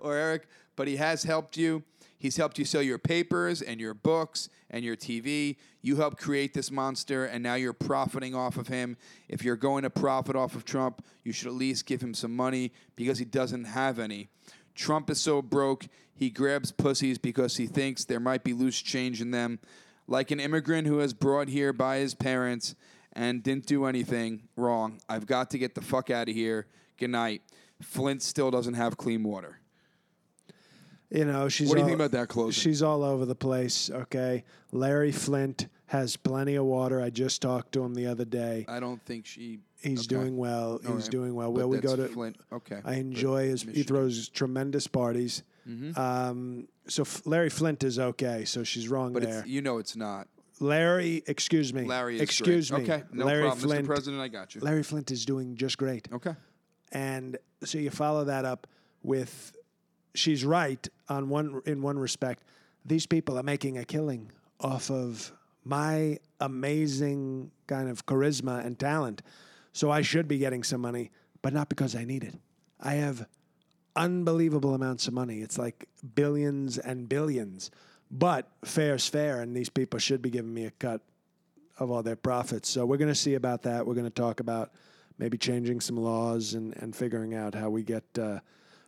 or 0.00 0.16
Eric, 0.16 0.46
but 0.76 0.88
he 0.88 0.96
has 0.96 1.22
helped 1.22 1.56
you. 1.56 1.82
He's 2.18 2.36
helped 2.36 2.56
you 2.56 2.64
sell 2.64 2.82
your 2.82 2.98
papers 2.98 3.62
and 3.62 3.80
your 3.80 3.94
books 3.94 4.48
and 4.70 4.84
your 4.84 4.94
TV. 4.94 5.56
You 5.80 5.96
helped 5.96 6.18
create 6.18 6.54
this 6.54 6.70
monster, 6.70 7.24
and 7.24 7.42
now 7.42 7.54
you're 7.54 7.72
profiting 7.72 8.32
off 8.32 8.56
of 8.56 8.68
him. 8.68 8.96
If 9.28 9.42
you're 9.42 9.56
going 9.56 9.82
to 9.82 9.90
profit 9.90 10.36
off 10.36 10.54
of 10.54 10.64
Trump, 10.64 11.04
you 11.24 11.32
should 11.32 11.48
at 11.48 11.54
least 11.54 11.84
give 11.84 12.00
him 12.00 12.14
some 12.14 12.34
money 12.36 12.72
because 12.94 13.18
he 13.18 13.24
doesn't 13.24 13.64
have 13.64 13.98
any. 13.98 14.28
Trump 14.76 15.10
is 15.10 15.20
so 15.20 15.42
broke, 15.42 15.88
he 16.14 16.30
grabs 16.30 16.70
pussies 16.70 17.18
because 17.18 17.56
he 17.56 17.66
thinks 17.66 18.04
there 18.04 18.20
might 18.20 18.44
be 18.44 18.52
loose 18.52 18.80
change 18.80 19.20
in 19.20 19.32
them. 19.32 19.58
Like 20.06 20.30
an 20.30 20.38
immigrant 20.38 20.86
who 20.86 20.96
was 20.96 21.12
brought 21.12 21.48
here 21.48 21.72
by 21.72 21.96
his 21.96 22.14
parents 22.14 22.76
and 23.12 23.42
didn't 23.42 23.66
do 23.66 23.84
anything 23.86 24.48
wrong. 24.56 25.00
I've 25.08 25.26
got 25.26 25.50
to 25.50 25.58
get 25.58 25.74
the 25.74 25.80
fuck 25.82 26.10
out 26.10 26.28
of 26.28 26.34
here. 26.34 26.66
Good 26.98 27.10
night. 27.10 27.42
Flint 27.82 28.22
still 28.22 28.50
doesn't 28.50 28.74
have 28.74 28.96
clean 28.96 29.22
water. 29.22 29.58
You 31.10 31.26
know, 31.26 31.48
she's. 31.48 31.68
What 31.68 31.74
do 31.74 31.80
you 31.80 31.82
all- 31.84 31.88
think 31.90 32.00
about 32.00 32.10
that 32.12 32.28
closing? 32.28 32.52
She's 32.52 32.82
all 32.82 33.02
over 33.04 33.26
the 33.26 33.34
place. 33.34 33.90
Okay, 33.90 34.44
Larry 34.70 35.12
Flynt 35.12 35.68
has 35.86 36.16
plenty 36.16 36.54
of 36.54 36.64
water. 36.64 37.02
I 37.02 37.10
just 37.10 37.42
talked 37.42 37.72
to 37.72 37.82
him 37.84 37.94
the 37.94 38.06
other 38.06 38.24
day. 38.24 38.64
I 38.66 38.80
don't 38.80 39.02
think 39.04 39.26
she. 39.26 39.58
He's 39.82 40.00
okay. 40.06 40.06
doing 40.14 40.36
well. 40.38 40.78
He's 40.78 40.88
All 40.88 40.94
right. 40.96 41.10
doing 41.10 41.34
well. 41.34 41.50
But 41.52 41.58
Will 41.62 41.68
we 41.68 41.78
go 41.78 41.96
to 41.96 42.08
Flint? 42.08 42.36
Okay. 42.52 42.80
I 42.84 42.94
enjoy 42.94 43.48
his. 43.48 43.62
He 43.62 43.82
throws 43.82 44.28
tremendous 44.30 44.86
parties. 44.86 45.42
Mm-hmm. 45.68 46.00
Um, 46.00 46.68
so 46.86 47.02
F- 47.02 47.22
Larry 47.26 47.50
Flynt 47.50 47.82
is 47.84 47.98
okay. 47.98 48.44
So 48.46 48.62
she's 48.64 48.88
wrong 48.88 49.12
But 49.12 49.24
there. 49.24 49.44
you 49.46 49.60
know 49.60 49.78
it's 49.78 49.96
not. 49.96 50.28
Larry, 50.60 51.22
excuse 51.26 51.72
me. 51.72 51.84
Larry 51.84 52.16
is 52.16 52.22
excuse 52.22 52.70
great. 52.70 52.86
me. 52.86 52.92
Okay, 52.92 53.02
no 53.12 53.24
Larry 53.24 53.42
problem, 53.42 53.68
Flint. 53.68 53.84
Mr. 53.84 53.86
President. 53.86 54.22
I 54.22 54.28
got 54.28 54.54
you. 54.54 54.60
Larry 54.60 54.82
Flynt 54.82 55.10
is 55.10 55.24
doing 55.24 55.56
just 55.56 55.78
great. 55.78 56.08
Okay. 56.12 56.34
And 56.92 57.38
so 57.64 57.78
you 57.78 57.90
follow 57.90 58.24
that 58.24 58.44
up 58.44 58.66
with 59.02 59.52
she's 60.14 60.44
right 60.44 60.86
on 61.08 61.28
one 61.28 61.62
in 61.66 61.82
one 61.82 61.98
respect. 61.98 62.44
These 62.84 63.06
people 63.06 63.38
are 63.38 63.42
making 63.42 63.78
a 63.78 63.84
killing 63.84 64.30
off 64.60 64.90
of 64.90 65.32
my 65.64 66.18
amazing 66.40 67.50
kind 67.66 67.88
of 67.88 68.06
charisma 68.06 68.64
and 68.64 68.78
talent. 68.78 69.22
So 69.72 69.90
I 69.90 70.02
should 70.02 70.28
be 70.28 70.38
getting 70.38 70.62
some 70.62 70.80
money, 70.80 71.10
but 71.40 71.52
not 71.52 71.68
because 71.68 71.96
I 71.96 72.04
need 72.04 72.24
it. 72.24 72.34
I 72.80 72.94
have 72.94 73.26
unbelievable 73.96 74.74
amounts 74.74 75.06
of 75.06 75.14
money. 75.14 75.40
It's 75.40 75.58
like 75.58 75.88
billions 76.14 76.78
and 76.78 77.08
billions. 77.08 77.70
But 78.12 78.46
fair's 78.64 79.08
fair, 79.08 79.40
and 79.40 79.56
these 79.56 79.70
people 79.70 79.98
should 79.98 80.20
be 80.20 80.28
giving 80.28 80.52
me 80.52 80.66
a 80.66 80.70
cut 80.70 81.00
of 81.78 81.90
all 81.90 82.02
their 82.02 82.16
profits. 82.16 82.68
So 82.68 82.84
we're 82.84 82.98
going 82.98 83.08
to 83.08 83.14
see 83.14 83.34
about 83.34 83.62
that. 83.62 83.86
We're 83.86 83.94
going 83.94 84.04
to 84.04 84.10
talk 84.10 84.40
about 84.40 84.72
maybe 85.18 85.38
changing 85.38 85.80
some 85.80 85.96
laws 85.96 86.52
and, 86.52 86.76
and 86.76 86.94
figuring 86.94 87.34
out 87.34 87.54
how 87.54 87.70
we 87.70 87.82
get 87.82 88.04
uh, 88.18 88.40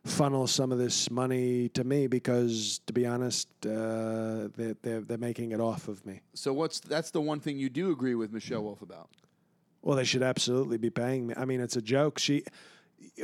funnel 0.04 0.46
some 0.46 0.72
of 0.72 0.78
this 0.78 1.10
money 1.10 1.70
to 1.70 1.84
me 1.84 2.06
because, 2.06 2.80
to 2.86 2.92
be 2.92 3.06
honest, 3.06 3.48
uh, 3.64 4.48
they, 4.56 4.74
they're, 4.82 5.00
they're 5.00 5.16
making 5.16 5.52
it 5.52 5.60
off 5.60 5.88
of 5.88 6.04
me. 6.04 6.20
So 6.34 6.52
what's 6.52 6.80
that's 6.80 7.10
the 7.10 7.22
one 7.22 7.40
thing 7.40 7.58
you 7.58 7.70
do 7.70 7.92
agree 7.92 8.14
with 8.14 8.30
Michelle 8.30 8.62
Wolf 8.62 8.82
about? 8.82 9.08
Well, 9.80 9.96
they 9.96 10.04
should 10.04 10.22
absolutely 10.22 10.76
be 10.76 10.90
paying 10.90 11.26
me. 11.26 11.34
I 11.36 11.46
mean, 11.46 11.60
it's 11.60 11.76
a 11.76 11.82
joke. 11.82 12.18
She, 12.18 12.44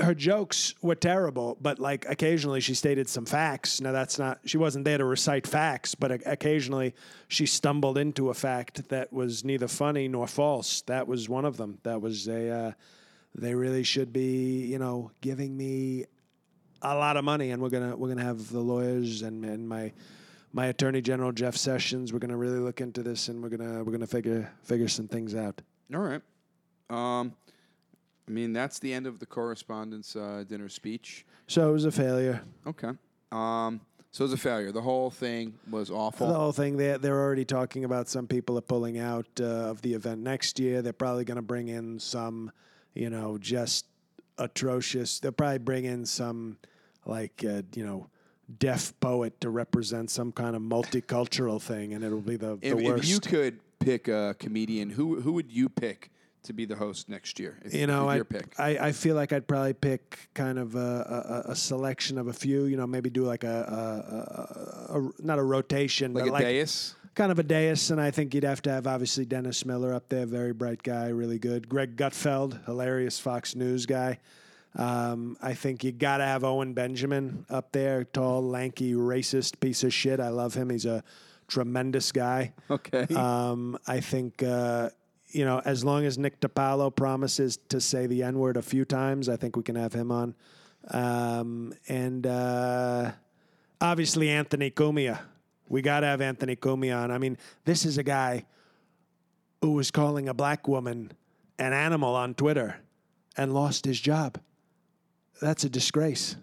her 0.00 0.14
jokes 0.14 0.74
were 0.82 0.94
terrible, 0.94 1.58
but 1.60 1.78
like 1.78 2.06
occasionally 2.08 2.60
she 2.60 2.74
stated 2.74 3.08
some 3.08 3.26
facts. 3.26 3.80
Now 3.80 3.92
that's 3.92 4.18
not. 4.18 4.40
She 4.44 4.56
wasn't 4.56 4.84
there 4.84 4.98
to 4.98 5.04
recite 5.04 5.46
facts, 5.46 5.94
but 5.94 6.12
occasionally 6.26 6.94
she 7.28 7.46
stumbled 7.46 7.98
into 7.98 8.30
a 8.30 8.34
fact 8.34 8.88
that 8.90 9.12
was 9.12 9.44
neither 9.44 9.66
funny 9.68 10.06
nor 10.06 10.26
false. 10.26 10.82
That 10.82 11.08
was 11.08 11.28
one 11.28 11.44
of 11.44 11.56
them. 11.56 11.78
That 11.82 12.00
was 12.00 12.28
a. 12.28 12.50
Uh, 12.50 12.72
they 13.34 13.54
really 13.54 13.84
should 13.84 14.12
be, 14.12 14.64
you 14.66 14.78
know, 14.78 15.12
giving 15.20 15.56
me 15.56 16.06
a 16.82 16.94
lot 16.94 17.16
of 17.16 17.24
money, 17.24 17.50
and 17.50 17.60
we're 17.60 17.68
gonna 17.68 17.96
we're 17.96 18.08
gonna 18.08 18.24
have 18.24 18.50
the 18.50 18.60
lawyers 18.60 19.22
and 19.22 19.44
and 19.44 19.68
my 19.68 19.92
my 20.52 20.66
attorney 20.66 21.00
general 21.00 21.32
Jeff 21.32 21.56
Sessions. 21.56 22.12
We're 22.12 22.18
gonna 22.20 22.36
really 22.36 22.58
look 22.58 22.80
into 22.80 23.02
this, 23.02 23.28
and 23.28 23.42
we're 23.42 23.50
gonna 23.50 23.82
we're 23.84 23.92
gonna 23.92 24.06
figure 24.06 24.50
figure 24.62 24.88
some 24.88 25.08
things 25.08 25.34
out. 25.34 25.60
All 25.92 26.00
right. 26.00 26.22
Um, 26.88 27.34
I 28.30 28.32
mean 28.32 28.52
that's 28.52 28.78
the 28.78 28.94
end 28.94 29.08
of 29.08 29.18
the 29.18 29.26
correspondence 29.26 30.14
uh, 30.14 30.44
dinner 30.48 30.68
speech. 30.68 31.26
So 31.48 31.68
it 31.68 31.72
was 31.72 31.84
a 31.84 31.90
failure. 31.90 32.42
Okay. 32.64 32.90
Um, 33.32 33.80
so 34.12 34.22
it 34.22 34.26
was 34.26 34.32
a 34.32 34.36
failure. 34.36 34.70
The 34.70 34.82
whole 34.82 35.10
thing 35.10 35.54
was 35.68 35.90
awful. 35.90 36.28
The 36.28 36.34
whole 36.34 36.52
thing, 36.52 36.76
they 36.76 36.96
they're 36.96 37.20
already 37.20 37.44
talking 37.44 37.84
about 37.84 38.08
some 38.08 38.28
people 38.28 38.56
are 38.56 38.62
pulling 38.62 39.00
out 39.00 39.26
uh, 39.40 39.44
of 39.44 39.82
the 39.82 39.94
event 39.94 40.20
next 40.20 40.60
year. 40.60 40.80
They're 40.80 40.92
probably 40.92 41.24
going 41.24 41.36
to 41.36 41.42
bring 41.42 41.68
in 41.68 41.98
some, 41.98 42.52
you 42.94 43.10
know, 43.10 43.36
just 43.36 43.86
atrocious. 44.38 45.18
They'll 45.18 45.32
probably 45.32 45.58
bring 45.58 45.84
in 45.84 46.06
some, 46.06 46.56
like, 47.06 47.44
uh, 47.44 47.62
you 47.74 47.84
know, 47.84 48.10
deaf 48.58 48.92
poet 49.00 49.40
to 49.40 49.50
represent 49.50 50.08
some 50.08 50.30
kind 50.30 50.54
of 50.54 50.62
multicultural 50.62 51.60
thing, 51.60 51.94
and 51.94 52.04
it'll 52.04 52.20
be 52.20 52.36
the, 52.36 52.56
the 52.56 52.68
if, 52.68 52.74
worst. 52.74 53.04
if 53.04 53.10
you 53.10 53.18
could 53.18 53.58
pick 53.80 54.06
a 54.06 54.36
comedian, 54.38 54.90
who 54.90 55.20
who 55.20 55.32
would 55.32 55.50
you 55.50 55.68
pick 55.68 56.10
to 56.42 56.52
be 56.52 56.64
the 56.64 56.76
host 56.76 57.08
next 57.08 57.38
year? 57.38 57.58
If, 57.64 57.74
you 57.74 57.86
know, 57.86 58.08
I, 58.08 58.20
pick. 58.22 58.54
I 58.58 58.78
I 58.78 58.92
feel 58.92 59.14
like 59.14 59.32
I'd 59.32 59.46
probably 59.46 59.74
pick 59.74 60.30
kind 60.34 60.58
of 60.58 60.74
a, 60.74 61.44
a, 61.46 61.50
a 61.52 61.56
selection 61.56 62.18
of 62.18 62.28
a 62.28 62.32
few. 62.32 62.64
You 62.64 62.76
know, 62.76 62.86
maybe 62.86 63.10
do 63.10 63.24
like 63.24 63.44
a, 63.44 64.88
a, 64.90 64.94
a, 64.94 65.00
a 65.00 65.10
not 65.18 65.38
a 65.38 65.42
rotation, 65.42 66.12
like 66.14 66.24
but 66.24 66.30
a 66.30 66.32
like 66.32 66.44
dais. 66.44 66.94
kind 67.14 67.32
of 67.32 67.38
a 67.38 67.42
dais, 67.42 67.90
and 67.90 68.00
I 68.00 68.10
think 68.10 68.34
you'd 68.34 68.44
have 68.44 68.62
to 68.62 68.70
have 68.70 68.86
obviously 68.86 69.24
Dennis 69.24 69.64
Miller 69.64 69.92
up 69.92 70.08
there, 70.08 70.26
very 70.26 70.52
bright 70.52 70.82
guy, 70.82 71.08
really 71.08 71.38
good. 71.38 71.68
Greg 71.68 71.96
Gutfeld, 71.96 72.64
hilarious 72.64 73.18
Fox 73.18 73.54
News 73.54 73.86
guy. 73.86 74.18
Um, 74.76 75.36
I 75.42 75.54
think 75.54 75.82
you 75.82 75.90
got 75.90 76.18
to 76.18 76.24
have 76.24 76.44
Owen 76.44 76.74
Benjamin 76.74 77.44
up 77.50 77.72
there, 77.72 78.04
tall, 78.04 78.40
lanky, 78.40 78.94
racist 78.94 79.58
piece 79.58 79.82
of 79.82 79.92
shit. 79.92 80.20
I 80.20 80.28
love 80.28 80.54
him. 80.54 80.70
He's 80.70 80.86
a 80.86 81.02
tremendous 81.48 82.12
guy. 82.12 82.52
Okay. 82.70 83.12
Um, 83.14 83.76
I 83.88 83.98
think 83.98 84.44
uh, 84.44 84.90
you 85.32 85.44
know, 85.44 85.60
as 85.64 85.84
long 85.84 86.04
as 86.04 86.18
Nick 86.18 86.40
DiPaolo 86.40 86.94
promises 86.94 87.58
to 87.68 87.80
say 87.80 88.06
the 88.06 88.22
N 88.22 88.38
word 88.38 88.56
a 88.56 88.62
few 88.62 88.84
times, 88.84 89.28
I 89.28 89.36
think 89.36 89.56
we 89.56 89.62
can 89.62 89.76
have 89.76 89.92
him 89.92 90.10
on. 90.10 90.34
Um, 90.88 91.74
and 91.88 92.26
uh, 92.26 93.12
obviously 93.80 94.30
Anthony 94.30 94.70
Cumia. 94.70 95.20
We 95.68 95.82
got 95.82 96.00
to 96.00 96.06
have 96.06 96.20
Anthony 96.20 96.56
Cumia 96.56 97.04
on. 97.04 97.10
I 97.10 97.18
mean, 97.18 97.38
this 97.64 97.84
is 97.84 97.96
a 97.96 98.02
guy 98.02 98.44
who 99.60 99.72
was 99.72 99.90
calling 99.90 100.28
a 100.28 100.34
black 100.34 100.66
woman 100.66 101.12
an 101.58 101.72
animal 101.72 102.14
on 102.16 102.34
Twitter 102.34 102.76
and 103.36 103.52
lost 103.52 103.84
his 103.84 104.00
job. 104.00 104.38
That's 105.40 105.62
a 105.64 105.68
disgrace. 105.68 106.36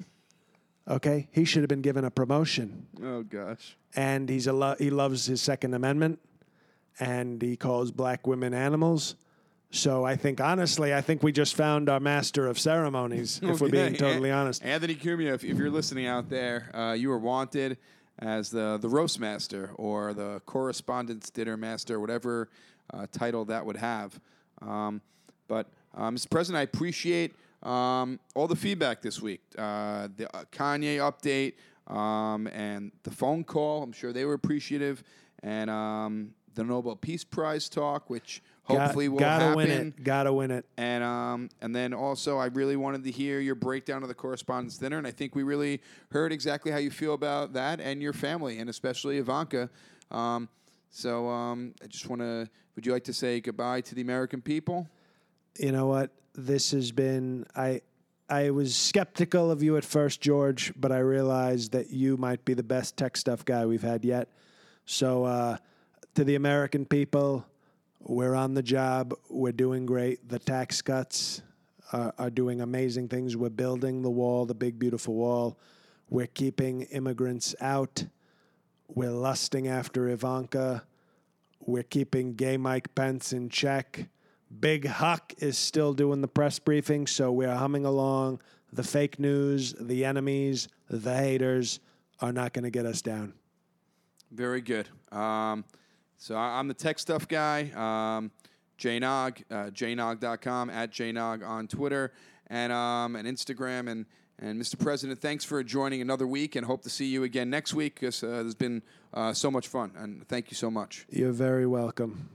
Okay, 0.87 1.27
he 1.31 1.43
should 1.43 1.63
have 1.63 1.69
been 1.69 1.81
given 1.81 2.05
a 2.05 2.11
promotion 2.11 2.87
oh 3.03 3.21
gosh. 3.21 3.75
and 3.93 4.29
he's 4.29 4.47
a 4.47 4.53
lo- 4.53 4.77
he 4.79 4.89
loves 4.89 5.25
his 5.25 5.41
Second 5.41 5.73
Amendment, 5.73 6.19
and 6.99 7.41
he 7.41 7.55
calls 7.55 7.91
black 7.91 8.27
women 8.27 8.53
animals. 8.53 9.15
So 9.69 10.05
I 10.05 10.15
think 10.15 10.39
honestly, 10.39 10.93
I 10.93 11.01
think 11.01 11.23
we 11.23 11.31
just 11.31 11.55
found 11.55 11.89
our 11.89 11.99
master 11.99 12.47
of 12.47 12.57
ceremonies. 12.57 13.39
If 13.43 13.59
we're 13.59 13.69
being 13.69 13.95
totally 13.95 14.31
honest, 14.31 14.63
Anthony 14.63 14.95
Cumia, 14.95 15.33
if, 15.33 15.43
if 15.43 15.57
you're 15.57 15.69
listening 15.69 16.07
out 16.07 16.29
there, 16.29 16.71
uh, 16.73 16.93
you 16.93 17.11
are 17.11 17.17
wanted 17.17 17.77
as 18.19 18.49
the 18.49 18.77
the 18.81 18.89
roast 18.89 19.19
master 19.19 19.71
or 19.75 20.13
the 20.13 20.41
correspondence 20.45 21.29
dinner 21.29 21.57
master, 21.57 21.99
whatever 21.99 22.49
uh, 22.93 23.07
title 23.11 23.45
that 23.45 23.65
would 23.65 23.75
have. 23.75 24.19
Um, 24.61 25.01
but 25.47 25.67
uh, 25.95 26.09
Mr. 26.09 26.29
President, 26.29 26.59
I 26.59 26.63
appreciate 26.63 27.35
um, 27.63 28.19
all 28.35 28.47
the 28.47 28.55
feedback 28.55 29.01
this 29.01 29.21
week. 29.21 29.41
Uh, 29.57 30.07
the 30.15 30.33
uh, 30.35 30.45
Kanye 30.51 30.97
update 30.97 31.53
um, 31.93 32.47
and 32.47 32.91
the 33.03 33.11
phone 33.11 33.43
call. 33.43 33.83
I'm 33.83 33.91
sure 33.91 34.13
they 34.13 34.25
were 34.25 34.33
appreciative, 34.33 35.03
and 35.43 35.69
um, 35.69 36.33
the 36.57 36.63
Nobel 36.63 36.95
Peace 36.95 37.23
Prize 37.23 37.69
talk, 37.69 38.09
which 38.09 38.41
hopefully 38.63 39.07
will 39.07 39.19
gotta 39.19 39.45
happen. 39.45 39.57
win 39.57 39.69
it. 39.69 40.03
Gotta 40.03 40.33
win 40.33 40.51
it. 40.51 40.65
And 40.75 41.03
um, 41.03 41.49
and 41.61 41.73
then 41.73 41.93
also, 41.93 42.37
I 42.37 42.47
really 42.47 42.75
wanted 42.75 43.03
to 43.05 43.11
hear 43.11 43.39
your 43.39 43.55
breakdown 43.55 44.01
of 44.03 44.09
the 44.09 44.15
correspondence 44.15 44.77
dinner, 44.77 44.97
and 44.97 45.07
I 45.07 45.11
think 45.11 45.35
we 45.35 45.43
really 45.43 45.81
heard 46.11 46.33
exactly 46.33 46.71
how 46.71 46.79
you 46.79 46.91
feel 46.91 47.13
about 47.13 47.53
that 47.53 47.79
and 47.79 48.01
your 48.01 48.13
family, 48.13 48.59
and 48.59 48.69
especially 48.69 49.17
Ivanka. 49.19 49.69
Um, 50.11 50.49
so 50.89 51.29
um, 51.29 51.73
I 51.81 51.87
just 51.87 52.09
want 52.09 52.21
to. 52.21 52.49
Would 52.75 52.85
you 52.85 52.91
like 52.91 53.05
to 53.05 53.13
say 53.13 53.39
goodbye 53.39 53.81
to 53.81 53.95
the 53.95 54.01
American 54.01 54.41
people? 54.41 54.87
You 55.57 55.71
know 55.71 55.87
what? 55.87 56.11
This 56.35 56.71
has 56.71 56.91
been 56.91 57.45
I. 57.55 57.81
I 58.29 58.49
was 58.49 58.75
skeptical 58.75 59.51
of 59.51 59.63
you 59.63 59.77
at 59.77 59.85
first, 59.85 60.19
George, 60.19 60.73
but 60.75 60.91
I 60.91 60.97
realized 60.97 61.71
that 61.71 61.91
you 61.91 62.17
might 62.17 62.43
be 62.43 62.53
the 62.53 62.63
best 62.63 62.97
tech 62.97 63.15
stuff 63.15 63.45
guy 63.45 63.65
we've 63.65 63.81
had 63.81 64.03
yet. 64.03 64.27
So, 64.85 65.23
uh, 65.23 65.57
to 66.17 66.23
the 66.23 66.33
American 66.33 66.83
people, 66.83 67.45
we're 67.99 68.33
on 68.33 68.55
the 68.55 68.63
job. 68.63 69.13
We're 69.29 69.51
doing 69.51 69.85
great. 69.85 70.27
The 70.27 70.39
tax 70.39 70.81
cuts 70.81 71.43
are, 71.93 72.11
are 72.17 72.31
doing 72.31 72.59
amazing 72.59 73.09
things. 73.09 73.37
We're 73.37 73.49
building 73.49 74.01
the 74.01 74.09
wall, 74.09 74.47
the 74.47 74.55
big, 74.55 74.79
beautiful 74.79 75.13
wall. 75.13 75.59
We're 76.09 76.25
keeping 76.25 76.81
immigrants 76.81 77.53
out. 77.61 78.03
We're 78.87 79.11
lusting 79.11 79.67
after 79.67 80.09
Ivanka. 80.09 80.85
We're 81.59 81.83
keeping 81.83 82.33
gay 82.33 82.57
Mike 82.57 82.95
Pence 82.95 83.31
in 83.31 83.49
check. 83.49 84.09
Big 84.59 84.87
Huck 84.87 85.35
is 85.37 85.55
still 85.55 85.93
doing 85.93 86.21
the 86.21 86.27
press 86.27 86.57
briefing, 86.57 87.05
so 87.05 87.31
we're 87.31 87.53
humming 87.53 87.85
along. 87.85 88.41
The 88.73 88.81
fake 88.81 89.19
news, 89.19 89.75
the 89.79 90.03
enemies, 90.03 90.67
the 90.89 91.13
haters 91.13 91.79
are 92.21 92.33
not 92.33 92.53
going 92.53 92.63
to 92.63 92.71
get 92.71 92.87
us 92.87 93.03
down. 93.03 93.33
Very 94.31 94.61
good. 94.61 94.89
Um, 95.11 95.63
so 96.17 96.35
I'm 96.35 96.67
the 96.67 96.73
tech 96.73 96.99
stuff 96.99 97.27
guy. 97.27 97.71
Um, 97.75 98.31
jnog, 98.79 99.43
uh, 99.49 99.69
jnog.com, 99.71 100.69
at 100.69 100.91
jnog 100.91 101.47
on 101.47 101.67
Twitter 101.67 102.11
and 102.47 102.73
um, 102.73 103.15
and 103.15 103.27
Instagram. 103.27 103.89
And, 103.89 104.05
and 104.39 104.61
Mr. 104.61 104.79
President, 104.79 105.19
thanks 105.19 105.43
for 105.45 105.63
joining 105.63 106.01
another 106.01 106.27
week 106.27 106.55
and 106.55 106.65
hope 106.65 106.83
to 106.83 106.89
see 106.89 107.05
you 107.05 107.23
again 107.23 107.49
next 107.49 107.73
week 107.73 107.95
because 107.95 108.23
uh, 108.23 108.27
there's 108.27 108.55
been 108.55 108.81
uh, 109.13 109.33
so 109.33 109.49
much 109.51 109.67
fun. 109.67 109.91
And 109.95 110.27
thank 110.27 110.51
you 110.51 110.55
so 110.55 110.69
much. 110.69 111.05
You're 111.09 111.31
very 111.31 111.65
welcome. 111.65 112.29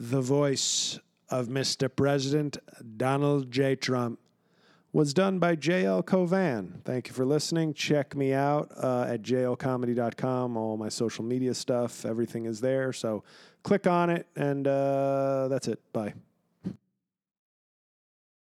The 0.00 0.20
voice 0.20 0.98
of 1.28 1.48
Mr. 1.48 1.90
President 1.94 2.58
Donald 2.96 3.50
J. 3.50 3.76
Trump 3.76 4.20
was 4.92 5.12
done 5.12 5.38
by 5.38 5.54
JL 5.54 6.04
Covan. 6.04 6.82
Thank 6.84 7.08
you 7.08 7.14
for 7.14 7.24
listening. 7.24 7.74
Check 7.74 8.16
me 8.16 8.32
out 8.32 8.72
uh, 8.76 9.06
at 9.08 9.22
jlcomedy.com. 9.22 10.56
All 10.56 10.76
my 10.76 10.88
social 10.88 11.24
media 11.24 11.54
stuff, 11.54 12.06
everything 12.06 12.46
is 12.46 12.60
there. 12.60 12.92
So 12.92 13.22
click 13.62 13.86
on 13.86 14.10
it, 14.10 14.26
and 14.36 14.66
uh, 14.66 15.48
that's 15.48 15.68
it. 15.68 15.80
Bye. 15.92 16.14